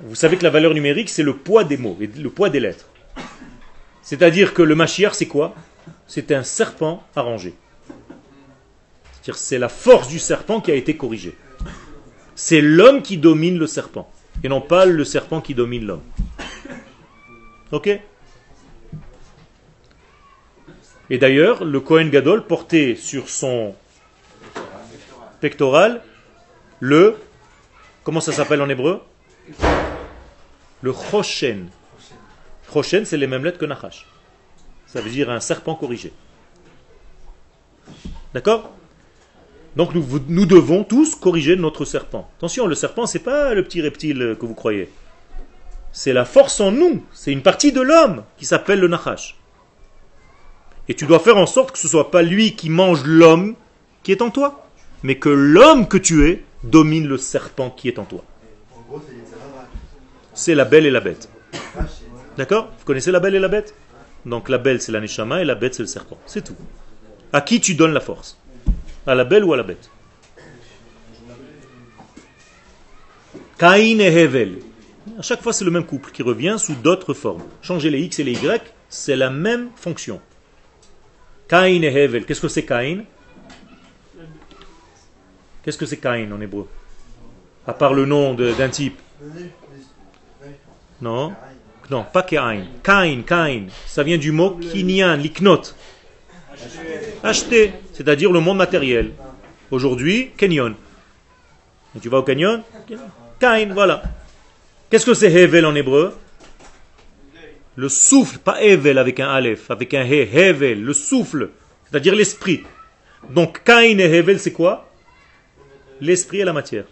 [0.00, 2.60] Vous savez que la valeur numérique, c'est le poids des mots, et le poids des
[2.60, 2.86] lettres.
[4.02, 5.54] C'est-à-dire que le Mashiach, c'est quoi?
[6.06, 7.54] C'est un serpent arrangé.
[9.12, 11.36] C'est-à-dire c'est la force du serpent qui a été corrigée.
[12.36, 14.10] C'est l'homme qui domine le serpent,
[14.42, 16.02] et non pas le serpent qui domine l'homme.
[17.72, 17.88] Ok?
[21.10, 23.74] Et d'ailleurs, le Kohen Gadol portait sur son
[25.40, 26.02] pectoral
[26.80, 27.16] le...
[28.02, 29.02] Comment ça s'appelle en hébreu?
[30.82, 31.68] Le Choshen.
[32.72, 34.06] Choshen, c'est les mêmes lettres que Nachash.
[34.86, 36.12] Ça veut dire un serpent corrigé.
[38.32, 38.72] D'accord?
[39.76, 42.30] Donc nous, devons tous corriger notre serpent.
[42.38, 44.88] Attention, le serpent, c'est pas le petit reptile que vous croyez.
[45.92, 47.04] C'est la force en nous.
[47.12, 49.36] C'est une partie de l'homme qui s'appelle le Nachash.
[50.88, 53.54] Et tu dois faire en sorte que ce soit pas lui qui mange l'homme
[54.02, 54.68] qui est en toi,
[55.02, 58.22] mais que l'homme que tu es domine le serpent qui est en toi.
[60.34, 61.28] C'est la belle et la bête.
[62.36, 62.70] D'accord?
[62.78, 63.74] Vous connaissez la belle et la bête?
[64.26, 66.18] Donc la belle c'est la neshama et la bête c'est le serpent.
[66.26, 66.56] C'est tout.
[67.32, 68.38] À qui tu donnes la force?
[69.06, 69.90] À la belle ou à la bête?
[73.58, 74.60] Caïn et Hevel.
[75.18, 77.44] À chaque fois, c'est le même couple qui revient sous d'autres formes.
[77.62, 80.20] Changer les X et les Y, c'est la même fonction.
[81.48, 82.24] Caïn et Hevel.
[82.24, 83.04] Qu'est-ce que c'est Caïn
[85.62, 86.68] Qu'est-ce que c'est Caïn en hébreu?
[87.66, 88.98] À part le nom d'un type.
[91.00, 91.34] Non?
[91.90, 92.66] Non, pas Caïn.
[92.82, 93.66] Caïn, Caïn.
[93.86, 95.62] Ça vient du mot kinyan, liknot.
[97.22, 99.12] Acheter, c'est-à-dire le monde matériel.
[99.70, 100.74] Aujourd'hui, Kenyon.
[102.00, 102.62] Tu vas au canyon
[103.38, 104.02] Caïn, voilà.
[104.90, 106.16] Qu'est-ce que c'est Hevel en hébreu?
[107.76, 111.50] Le souffle, pas Hevel avec un Aleph, avec un He, Hevel, le souffle,
[111.88, 112.62] c'est-à-dire l'esprit.
[113.30, 114.90] Donc Caïn et Hevel, c'est quoi?
[116.00, 116.84] L'esprit et la matière.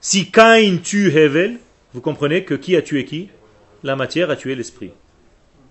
[0.00, 1.58] Si Caïn tue Hevel,
[1.94, 3.30] vous comprenez que qui a tué qui?
[3.82, 4.92] La matière a tué l'esprit.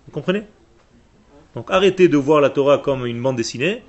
[0.06, 0.42] Vous comprenez?
[1.54, 3.82] Donc arrêtez de voir la Torah comme une bande dessinée.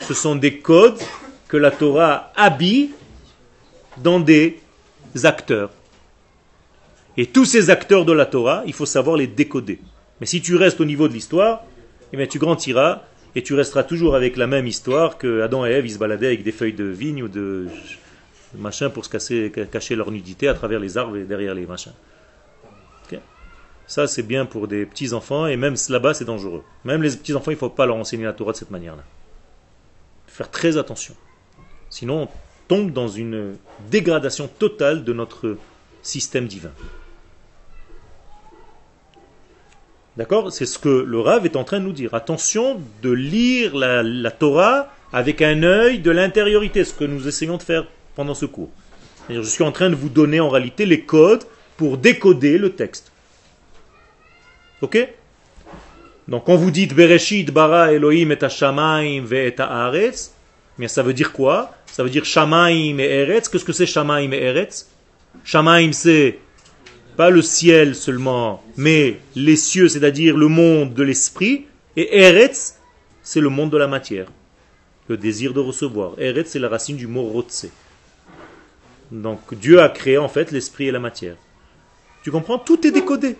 [0.00, 1.00] Ce sont des codes
[1.48, 2.90] que la Torah habille
[3.96, 4.60] dans des
[5.24, 5.70] acteurs.
[7.16, 9.78] Et tous ces acteurs de la Torah, il faut savoir les décoder.
[10.20, 11.64] Mais si tu restes au niveau de l'histoire,
[12.12, 13.02] eh tu grandiras
[13.34, 16.28] et tu resteras toujours avec la même histoire que Adam et Ève ils se baladaient
[16.28, 17.68] avec des feuilles de vigne ou de
[18.56, 19.10] machin pour se
[19.48, 21.92] cacher leur nudité à travers les arbres et derrière les machins.
[23.86, 26.64] Ça c'est bien pour des petits enfants et même là-bas c'est dangereux.
[26.84, 29.04] Même les petits enfants il ne faut pas leur enseigner la Torah de cette manière-là.
[30.26, 31.14] Faire très attention.
[31.90, 32.28] Sinon on
[32.68, 33.56] tombe dans une
[33.90, 35.56] dégradation totale de notre
[36.02, 36.72] système divin.
[40.16, 40.50] D'accord?
[40.50, 42.14] C'est ce que le Rav est en train de nous dire.
[42.14, 47.58] Attention de lire la, la Torah avec un œil de l'intériorité, ce que nous essayons
[47.58, 48.70] de faire pendant ce cours.
[49.28, 51.44] Je suis en train de vous donner en réalité les codes
[51.76, 53.12] pour décoder le texte.
[54.82, 54.98] Ok?
[56.28, 60.32] Donc quand vous dites Bereshit bara Elohim et Shamaim ve et haaretz,
[60.78, 61.72] mais ça veut dire quoi?
[61.86, 63.48] Ça veut dire Shamaim et Eretz.
[63.48, 64.86] Qu'est-ce que c'est Shamaim et Eretz?
[65.44, 66.38] Shamaim c'est
[67.16, 71.64] pas le ciel seulement, mais les cieux, c'est-à-dire le monde de l'esprit,
[71.96, 72.74] et Eretz,
[73.22, 74.26] c'est le monde de la matière,
[75.08, 76.12] le désir de recevoir.
[76.18, 77.68] Eretz, c'est la racine du mot Rotse.
[79.10, 81.36] Donc Dieu a créé en fait l'esprit et la matière.
[82.22, 82.58] Tu comprends?
[82.58, 83.36] Tout est décodé.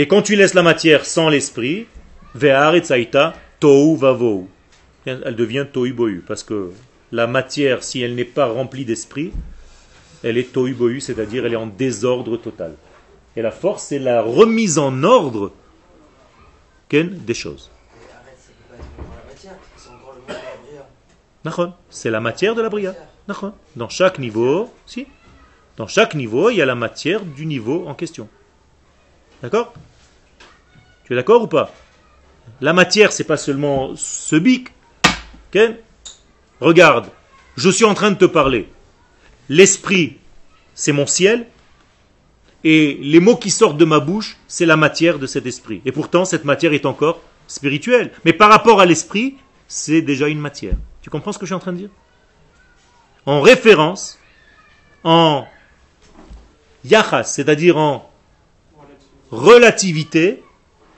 [0.00, 1.88] Et quand tu laisses la matière sans l'esprit.
[2.40, 2.82] Elle
[5.34, 6.70] devient tohu bohu, parce que
[7.10, 9.32] la matière, si elle n'est pas remplie d'esprit,
[10.22, 12.76] elle est tohu bohu, c'est-à-dire elle est en désordre total.
[13.34, 15.50] Et la force, c'est la remise en ordre
[16.92, 17.68] des choses.
[21.90, 22.94] C'est la matière de la bria.
[23.74, 25.08] Dans chaque niveau, si.
[25.76, 28.28] Dans chaque niveau, il y a la matière du niveau en question.
[29.42, 29.72] D'accord?
[31.04, 31.72] Tu es d'accord ou pas?
[32.60, 34.72] La matière, c'est pas seulement ce bic.
[35.50, 35.76] Ken
[36.60, 37.08] Regarde,
[37.56, 38.68] je suis en train de te parler.
[39.48, 40.18] L'esprit,
[40.74, 41.46] c'est mon ciel.
[42.64, 45.80] Et les mots qui sortent de ma bouche, c'est la matière de cet esprit.
[45.84, 48.10] Et pourtant, cette matière est encore spirituelle.
[48.24, 49.36] Mais par rapport à l'esprit,
[49.68, 50.74] c'est déjà une matière.
[51.00, 51.90] Tu comprends ce que je suis en train de dire?
[53.26, 54.18] En référence,
[55.04, 55.46] en
[56.84, 58.07] yachas, c'est-à-dire en
[59.30, 60.42] relativité,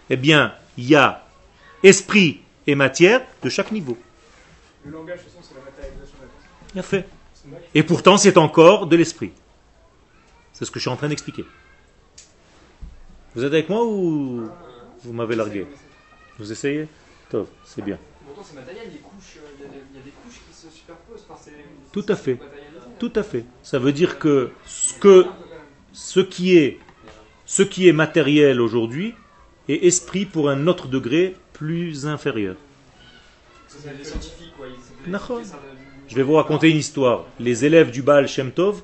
[0.09, 1.27] eh bien, il y a
[1.83, 3.97] esprit et matière de chaque niveau.
[4.85, 6.73] Le langage, de toute façon, c'est la matérialisation de la.
[6.73, 7.07] Bien fait.
[7.75, 9.33] Et pourtant, c'est encore de l'esprit.
[10.53, 11.45] C'est ce que je suis en train d'expliquer.
[13.35, 14.49] Vous êtes avec moi ou
[15.03, 15.67] vous m'avez largué?
[16.39, 16.89] Vous essayez?
[17.31, 17.99] Top, c'est bien.
[21.93, 22.39] Tout à fait.
[22.99, 23.45] Tout à fait.
[23.63, 25.27] Ça veut dire que ce, que,
[25.93, 26.79] ce, qui, est,
[27.51, 29.13] ce qui est matériel aujourd'hui
[29.69, 32.55] est esprit pour un autre degré plus inférieur.
[36.09, 37.25] Je vais vous raconter une histoire.
[37.41, 38.83] Les élèves du Baal Shem Tov,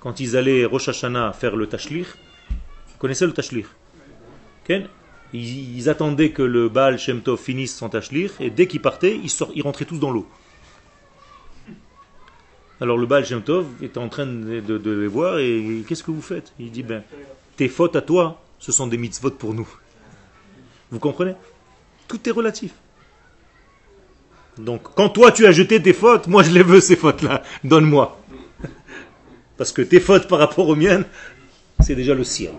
[0.00, 2.06] quand ils allaient Rosh Hashanah faire le Tashlich,
[2.48, 3.66] vous connaissez le Tashlich?
[4.64, 4.88] Ken?
[5.34, 9.30] Ils, attendaient que le Baal Shem Tov finisse son Tashlich et dès qu'il partait, ils,
[9.54, 10.26] ils rentraient tous dans l'eau.
[12.80, 16.02] Alors le Baal Shem Tov était en train de, de- de les voir et qu'est-ce
[16.02, 16.54] que vous faites?
[16.58, 17.02] Il dit ben,
[17.60, 19.68] tes fautes à toi, ce sont des mitzvot pour nous.
[20.90, 21.34] Vous comprenez?
[22.08, 22.72] Tout est relatif.
[24.56, 27.42] Donc, quand toi tu as jeté tes fautes, moi je les veux ces fautes-là.
[27.62, 28.18] Donne-moi.
[29.58, 31.04] Parce que tes fautes par rapport aux miennes,
[31.80, 32.54] c'est déjà le ciel.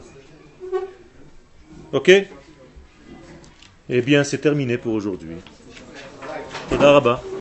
[1.93, 2.11] Ok?
[3.89, 5.37] Eh bien, c'est terminé pour aujourd'hui.
[6.69, 7.23] Toda rabba.